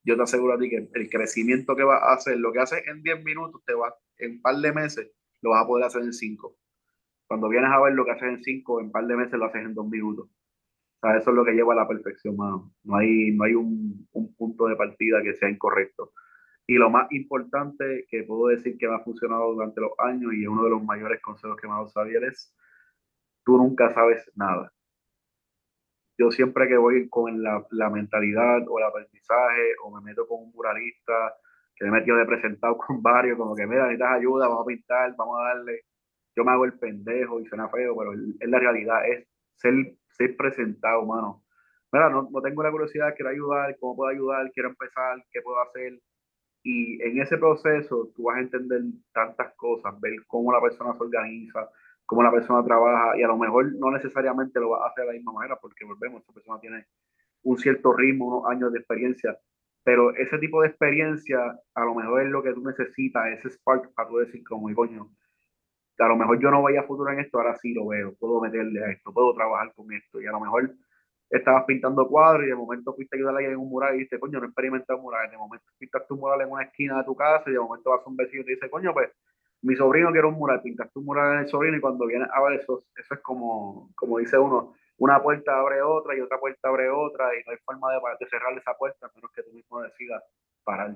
yo 0.04 0.16
te 0.16 0.24
aseguro 0.24 0.54
a 0.54 0.60
ti 0.60 0.70
que 0.70 0.88
el 0.94 1.10
crecimiento 1.10 1.76
que 1.76 1.84
vas 1.84 2.02
a 2.04 2.14
hacer, 2.14 2.38
lo 2.38 2.54
que 2.54 2.60
haces 2.60 2.84
en 2.88 3.02
10 3.02 3.24
minutos, 3.24 3.62
te 3.66 3.74
va, 3.74 3.96
en 4.18 4.34
un 4.34 4.42
par 4.42 4.56
de 4.58 4.72
meses, 4.72 5.12
lo 5.46 5.52
vas 5.52 5.64
a 5.64 5.68
poder 5.68 5.86
hacer 5.86 6.02
en 6.02 6.12
5. 6.12 6.58
Cuando 7.28 7.50
vienes 7.50 7.70
a 7.72 7.80
ver 7.80 7.94
lo 7.94 8.04
que 8.04 8.12
haces 8.12 8.30
en 8.30 8.44
5, 8.44 8.80
en 8.80 8.86
un 8.88 8.92
par 8.92 9.06
de 9.06 9.16
meses 9.16 9.38
lo 9.38 9.46
haces 9.46 9.64
en 9.64 9.76
2 9.76 9.88
minutos. 9.88 10.26
O 10.26 11.00
sea, 11.00 11.18
eso 11.18 11.30
es 11.30 11.36
lo 11.36 11.46
que 11.46 11.52
lleva 11.52 11.74
a 11.74 11.76
la 11.76 11.88
perfección, 11.88 12.36
mano. 12.36 12.74
No 12.84 12.96
hay, 12.98 13.32
no 13.32 13.44
hay 13.44 13.54
un, 13.54 14.08
un 14.12 14.36
punto 14.36 14.66
de 14.66 14.76
partida 14.76 15.22
que 15.22 15.36
sea 15.36 15.48
incorrecto. 15.48 16.14
Y 16.66 16.76
lo 16.76 16.90
más 16.90 17.12
importante 17.12 18.08
que 18.10 18.24
puedo 18.24 18.48
decir 18.48 18.76
que 18.80 18.88
me 18.88 18.96
ha 18.96 19.00
funcionado 19.02 19.54
durante 19.54 19.82
los 19.82 19.92
años 20.00 20.34
y 20.34 20.42
es 20.42 20.48
uno 20.48 20.64
de 20.64 20.72
los 20.72 20.84
mayores 20.84 21.22
consejos 21.22 21.58
que 21.58 21.68
me 21.68 21.74
ha 21.74 21.78
dado 21.78 21.90
Xavier 21.90 22.24
es, 22.24 22.56
tú 23.46 23.58
nunca 23.58 23.94
sabes 23.94 24.32
nada. 24.36 24.74
Yo 26.18 26.32
siempre 26.32 26.68
que 26.68 26.78
voy 26.78 27.08
con 27.08 27.44
la, 27.44 27.64
la 27.70 27.92
mentalidad 27.92 28.68
o 28.68 28.80
el 28.80 28.86
aprendizaje 28.86 29.76
o 29.84 29.96
me 29.96 30.02
meto 30.02 30.28
con 30.28 30.42
un 30.42 30.52
muralista, 30.54 31.36
que 31.76 31.86
me 31.86 31.90
he 31.90 32.00
metido 32.00 32.18
de 32.18 32.26
presentado 32.26 32.78
con 32.78 33.02
varios, 33.02 33.38
como 33.38 33.56
que 33.56 33.68
mira, 33.68 33.84
necesitas 33.84 34.14
ayuda, 34.14 34.48
vamos 34.48 34.64
a 34.64 34.68
pintar, 34.68 35.16
vamos 35.18 35.40
a 35.40 35.44
darle. 35.50 35.82
Yo 36.36 36.44
me 36.44 36.52
hago 36.52 36.66
el 36.66 36.78
pendejo 36.78 37.40
y 37.40 37.46
suena 37.46 37.70
feo, 37.70 37.96
pero 37.98 38.14
es 38.14 38.50
la 38.50 38.60
realidad, 38.60 39.08
es 39.08 39.28
ser, 39.56 40.36
presentado, 40.38 41.06
mano. 41.06 41.44
Mira, 41.92 42.10
no, 42.10 42.30
no 42.32 42.42
tengo 42.42 42.64
la 42.64 42.72
curiosidad, 42.72 43.14
quiero 43.16 43.32
ayudar, 43.32 43.78
cómo 43.80 43.96
puedo 43.96 44.12
ayudar, 44.12 44.52
quiero 44.54 44.70
empezar, 44.70 45.24
qué 45.32 45.42
puedo 45.42 45.62
hacer 45.62 46.00
y 46.66 47.00
en 47.04 47.22
ese 47.22 47.38
proceso 47.38 48.12
tú 48.16 48.24
vas 48.24 48.38
a 48.38 48.42
entender 48.42 48.82
tantas 49.14 49.54
cosas, 49.56 50.02
ver 50.02 50.14
cómo 50.26 50.52
la 50.52 50.60
persona 50.60 50.94
se 50.98 51.04
organiza, 51.04 51.70
cómo 52.08 52.24
la 52.24 52.32
persona 52.32 52.66
trabaja 52.66 53.16
y 53.20 53.22
a 53.22 53.28
lo 53.28 53.38
mejor 53.38 53.72
no 53.76 53.92
necesariamente 53.92 54.60
lo 54.60 54.72
va 54.72 54.84
a 54.84 54.90
hacer 54.90 55.04
de 55.04 55.12
la 55.12 55.14
misma 55.14 55.34
manera 55.34 55.58
porque 55.62 55.86
volvemos, 55.86 56.24
esa 56.24 56.34
persona 56.34 56.60
tiene 56.60 56.88
un 57.44 57.60
cierto 57.60 57.94
ritmo, 57.94 58.40
unos 58.40 58.52
años 58.52 58.74
de 58.74 58.80
experiencia, 58.80 59.38
pero 59.86 60.16
ese 60.16 60.40
tipo 60.40 60.64
de 60.64 60.70
experiencia 60.70 61.38
a 61.76 61.86
lo 61.86 61.94
mejor 61.94 62.24
es 62.24 62.30
lo 62.30 62.42
que 62.42 62.54
tú 62.54 62.64
necesitas, 62.64 63.28
ese 63.28 63.52
spark 63.52 63.94
para 63.94 64.10
tú 64.10 64.18
decir 64.18 64.44
como, 64.44 64.74
coño, 64.74 65.12
a 66.00 66.08
lo 66.08 66.16
mejor 66.18 66.40
yo 66.42 66.50
no 66.50 66.62
voy 66.62 66.76
a 66.76 66.84
futuro 66.84 67.12
en 67.12 67.20
esto, 67.20 67.38
ahora 67.38 67.56
sí 67.56 67.72
lo 67.72 67.88
veo, 67.88 68.16
puedo 68.20 68.42
meterle 68.42 68.84
a 68.84 68.90
esto, 68.90 69.14
puedo 69.14 69.36
trabajar 69.36 69.72
con 69.76 69.94
esto 69.94 70.20
y 70.20 70.26
a 70.26 70.32
lo 70.32 70.40
mejor 70.40 70.72
estabas 71.30 71.66
pintando 71.66 72.08
cuadros 72.08 72.46
y 72.46 72.50
de 72.50 72.56
momento 72.56 72.96
fuiste 72.96 73.16
a 73.16 73.18
ayudar 73.18 73.36
a 73.36 73.38
alguien 73.38 73.54
en 73.54 73.60
un 73.60 73.70
mural 73.70 73.96
y 73.96 74.00
dices, 74.00 74.20
coño, 74.20 74.40
no 74.40 74.48
experimenté 74.48 74.92
un 74.96 75.04
mural, 75.04 75.30
de 75.30 75.38
momento 75.38 75.66
pintas 75.78 76.08
tu 76.08 76.18
mural 76.18 76.42
en 76.42 76.50
una 76.50 76.64
esquina 76.64 76.98
de 76.98 77.04
tu 77.04 77.16
casa 77.16 77.44
y 77.46 77.54
de 77.54 77.60
momento 77.60 77.92
vas 77.92 78.02
a 78.04 78.10
un 78.10 78.18
vecino 78.18 78.42
y 78.42 78.46
te 78.46 78.52
dice, 78.54 78.70
coño, 78.72 78.92
pues 78.92 79.12
mi 79.62 79.76
sobrino 79.76 80.12
quiere 80.12 80.28
un 80.28 80.34
mural, 80.34 80.64
pintas 80.64 80.92
tu 80.92 81.04
mural 81.04 81.34
en 81.34 81.40
el 81.42 81.48
sobrino 81.48 81.78
y 81.78 81.82
cuando 81.82 82.08
vienes 82.08 82.28
a 82.34 82.42
ver 82.42 82.60
eso, 82.60 82.86
eso 82.96 83.14
es 83.14 83.20
como, 83.22 83.92
como 83.96 84.18
dice 84.18 84.40
uno, 84.40 84.74
una 84.98 85.22
puerta 85.22 85.60
abre 85.60 85.82
otra 85.82 86.16
y 86.16 86.22
otra 86.22 86.40
puerta 86.40 86.70
abre 86.70 86.90
otra 86.90 87.36
y 87.36 87.44
no 87.44 87.52
hay 87.52 87.58
forma 87.66 87.92
de, 87.92 88.00
de 88.20 88.30
cerrar 88.30 88.58
esa 88.58 88.74
puerta 88.78 89.08
a 89.08 89.12
menos 89.14 89.32
que 89.32 89.44
tú 89.44 89.52
mismo 89.52 89.82
decidas 89.82 90.24
parar. 90.64 90.96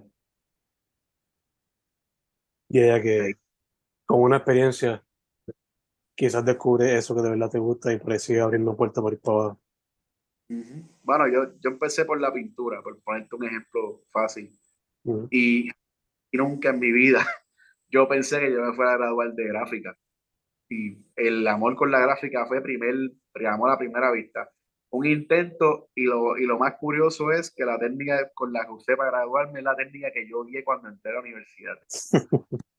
Y 2.69 2.81
ella 2.81 3.01
que 3.01 3.33
con 4.05 4.21
una 4.21 4.37
experiencia 4.37 5.03
quizás 6.15 6.45
descubre 6.45 6.97
eso 6.97 7.15
que 7.15 7.21
de 7.21 7.29
verdad 7.29 7.49
te 7.49 7.59
gusta 7.59 7.91
y 7.91 7.97
por 7.97 8.11
ahí 8.11 8.19
sigue 8.19 8.41
abriendo 8.41 8.75
puertas 8.75 9.01
por 9.01 9.13
ir 9.13 9.21
para 9.21 9.37
abajo. 9.37 9.61
Bueno, 11.03 11.27
yo, 11.27 11.59
yo 11.59 11.69
empecé 11.69 12.05
por 12.05 12.19
la 12.19 12.33
pintura, 12.33 12.81
por 12.81 12.99
ponerte 13.01 13.35
un 13.35 13.45
ejemplo 13.45 14.03
fácil. 14.11 14.51
y, 15.29 15.69
y 15.69 16.37
nunca 16.37 16.69
en 16.69 16.79
mi 16.79 16.91
vida 16.91 17.25
yo 17.89 18.07
pensé 18.07 18.39
que 18.39 18.51
yo 18.51 18.61
me 18.61 18.73
fuera 18.73 18.93
a 18.93 18.97
graduar 18.97 19.33
de 19.33 19.47
gráfica 19.47 19.97
y 20.69 20.97
el 21.15 21.47
amor 21.47 21.75
con 21.75 21.91
la 21.91 21.99
gráfica 21.99 22.45
fue 22.45 22.61
primer, 22.61 22.95
amor 23.47 23.71
a 23.71 23.77
primera 23.77 24.11
vista. 24.11 24.49
Un 24.91 25.05
intento 25.05 25.89
y 25.95 26.05
lo, 26.05 26.37
y 26.37 26.45
lo 26.45 26.57
más 26.57 26.75
curioso 26.79 27.31
es 27.31 27.51
que 27.51 27.65
la 27.65 27.77
técnica 27.77 28.31
con 28.33 28.53
la 28.53 28.65
que 28.65 28.71
usé 28.71 28.95
para 28.95 29.11
graduarme 29.11 29.59
es 29.59 29.65
la 29.65 29.75
técnica 29.75 30.11
que 30.11 30.27
yo 30.27 30.43
vi 30.45 30.63
cuando 30.63 30.89
entré 30.89 31.11
a 31.11 31.15
la 31.15 31.21
universidad. 31.21 31.77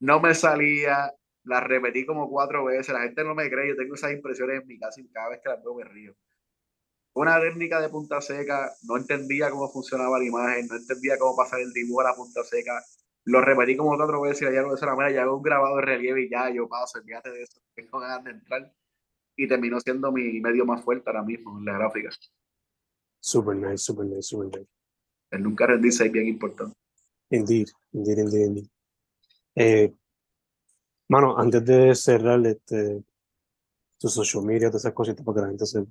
No 0.00 0.20
me 0.20 0.34
salía, 0.34 1.14
la 1.44 1.60
repetí 1.60 2.04
como 2.04 2.28
cuatro 2.28 2.64
veces, 2.64 2.92
la 2.92 3.02
gente 3.02 3.24
no 3.24 3.34
me 3.34 3.48
cree, 3.48 3.68
yo 3.68 3.76
tengo 3.76 3.94
esas 3.94 4.12
impresiones 4.12 4.60
en 4.60 4.66
mi 4.66 4.78
casa 4.78 5.00
y 5.00 5.08
cada 5.08 5.30
vez 5.30 5.40
que 5.42 5.48
las 5.48 5.64
veo 5.64 5.74
me 5.74 5.84
río. 5.84 6.14
Una 7.14 7.40
técnica 7.40 7.80
de 7.80 7.88
punta 7.88 8.20
seca, 8.20 8.70
no 8.82 8.98
entendía 8.98 9.48
cómo 9.50 9.70
funcionaba 9.70 10.18
la 10.18 10.24
imagen, 10.24 10.66
no 10.66 10.76
entendía 10.76 11.16
cómo 11.16 11.36
pasar 11.36 11.60
el 11.60 11.72
dibujo 11.72 12.00
a 12.02 12.10
la 12.10 12.14
punta 12.14 12.42
seca, 12.44 12.82
lo 13.24 13.40
repetí 13.40 13.76
como 13.76 13.96
cuatro 13.96 14.20
veces 14.20 14.42
y 14.50 14.54
ya 14.54 14.62
no 14.62 14.70
de 14.70 14.74
esa 14.74 14.94
manera, 14.94 15.14
ya 15.14 15.22
hago 15.22 15.36
un 15.36 15.42
grabado 15.42 15.76
de 15.76 15.82
relieve 15.82 16.24
y 16.24 16.30
ya 16.30 16.50
yo 16.50 16.68
paso, 16.68 17.02
fíjate 17.02 17.30
de 17.30 17.42
eso, 17.42 17.60
tengo 17.74 17.98
ganas 17.98 18.24
de 18.24 18.30
entrar. 18.32 18.74
Y 19.36 19.48
terminó 19.48 19.80
siendo 19.80 20.12
mi 20.12 20.40
medio 20.40 20.64
más 20.64 20.84
fuerte 20.84 21.10
ahora 21.10 21.24
mismo 21.24 21.58
en 21.58 21.64
la 21.64 21.72
gráfica. 21.72 22.10
Super 23.18 23.56
nice, 23.56 23.78
super 23.78 24.06
nice, 24.06 24.22
super 24.22 24.46
nice. 24.46 24.70
El 25.30 25.42
nunca 25.42 25.66
rendirse 25.66 26.06
es 26.06 26.12
bien 26.12 26.28
importante. 26.28 26.76
Indeed, 27.30 27.66
indeed, 27.92 28.18
indeed, 28.18 28.46
indeed. 28.46 28.66
Eh, 29.56 29.92
mano, 31.08 31.36
antes 31.36 31.64
de 31.64 31.94
cerrar 31.96 32.46
este, 32.46 33.02
tu 33.98 34.08
social 34.08 34.44
media, 34.44 34.68
todas 34.68 34.82
esas 34.82 34.92
cositas 34.92 35.24
para 35.24 35.34
que 35.34 35.40
la 35.40 35.48
gente 35.48 35.66
sepa. 35.66 35.90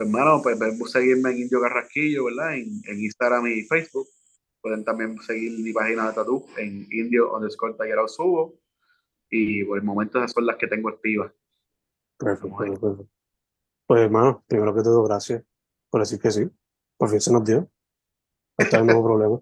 Hermano, 0.00 0.40
pues, 0.42 0.58
pues 0.76 0.90
seguirme 0.90 1.30
en 1.30 1.42
Indio 1.42 1.60
Carrasquillo, 1.60 2.24
¿verdad? 2.24 2.54
En, 2.56 2.82
en 2.88 3.00
Instagram 3.00 3.46
y 3.46 3.62
Facebook 3.62 4.08
Pueden 4.64 4.82
también 4.82 5.20
seguir 5.20 5.62
mi 5.62 5.74
página 5.74 6.08
de 6.08 6.14
tatu 6.14 6.46
en 6.56 6.88
indio 6.90 7.34
underscore 7.34 7.74
taller 7.74 7.98
subo. 8.08 8.58
Y 9.28 9.62
por 9.62 9.76
el 9.76 9.84
momento 9.84 10.16
esas 10.16 10.32
son 10.32 10.46
las 10.46 10.56
que 10.56 10.66
tengo 10.66 10.88
activas. 10.88 11.30
Perfecto, 12.16 12.56
perfecto. 12.56 13.08
Pues 13.86 14.00
hermano, 14.00 14.42
primero 14.48 14.74
que 14.74 14.80
todo, 14.80 15.04
gracias 15.04 15.44
por 15.90 16.00
decir 16.00 16.18
que 16.18 16.30
sí. 16.30 16.50
Por 16.96 17.10
fin 17.10 17.20
se 17.20 17.30
nos 17.30 17.44
dio. 17.44 17.70
Está 18.56 18.78
el 18.78 18.86
nuevo 18.86 19.04
problema. 19.04 19.38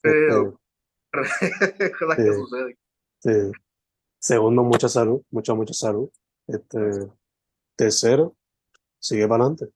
Pero, 0.00 0.60
este, 1.12 1.92
que 2.16 2.32
sucede. 2.32 2.78
Sí. 3.18 3.52
Segundo, 4.20 4.62
mucha 4.62 4.88
salud, 4.88 5.22
mucha, 5.28 5.54
mucha 5.54 5.74
salud. 5.74 6.08
Este, 6.46 7.10
tercero, 7.74 8.36
sigue 9.00 9.26
para 9.26 9.42
adelante. 9.42 9.74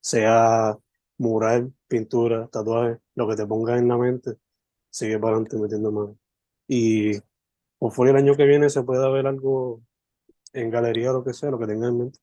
Sea 0.00 0.76
mural, 1.16 1.72
pintura, 1.86 2.48
tatuaje, 2.48 2.98
lo 3.20 3.28
que 3.28 3.36
te 3.36 3.46
ponga 3.46 3.76
en 3.76 3.86
la 3.86 3.98
mente, 3.98 4.38
sigue 4.88 5.18
para 5.18 5.34
adelante 5.34 5.58
metiendo 5.58 5.92
mano. 5.92 6.18
Y 6.66 7.18
por 7.78 7.92
fuera 7.92 8.12
el 8.12 8.16
año 8.16 8.34
que 8.34 8.46
viene 8.46 8.70
se 8.70 8.82
puede 8.82 9.10
ver 9.12 9.26
algo 9.26 9.82
en 10.54 10.70
galería 10.70 11.10
o 11.10 11.18
lo 11.18 11.24
que 11.24 11.34
sea, 11.34 11.50
lo 11.50 11.58
que 11.58 11.66
tenga 11.66 11.88
en 11.88 11.98
mente. 11.98 12.18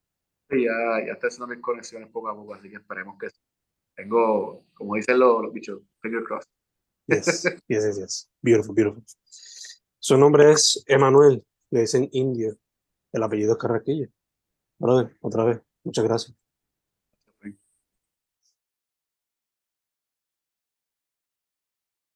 Sí, 0.50 0.64
ya, 0.64 1.06
ya 1.06 1.14
estoy 1.14 1.28
haciendo 1.28 1.48
mis 1.48 1.62
conexiones 1.62 2.10
poco 2.10 2.30
a 2.30 2.36
poco, 2.36 2.56
así 2.56 2.70
que 2.70 2.78
esperemos 2.78 3.16
que 3.20 3.28
tengo, 3.96 4.66
como 4.74 4.96
dicen 4.96 5.20
los, 5.20 5.44
los 5.44 5.54
bichos, 5.54 5.82
finger 6.02 6.24
crossed. 6.24 6.50
Yes, 7.68 7.86
yes, 7.86 8.00
yes, 8.00 8.32
Beautiful, 8.42 8.74
beautiful. 8.76 9.04
Su 10.00 10.18
nombre 10.18 10.52
es 10.52 10.84
Emanuel, 10.88 11.46
le 11.70 11.82
dicen 11.82 12.10
Indio. 12.12 12.58
El 13.14 13.24
apellido 13.24 13.54
es 13.54 13.58
Carraquillo. 13.60 14.10
Brother, 14.80 15.16
otra 15.22 15.46
vez, 15.46 15.62
muchas 15.84 16.04
gracias. 16.04 16.36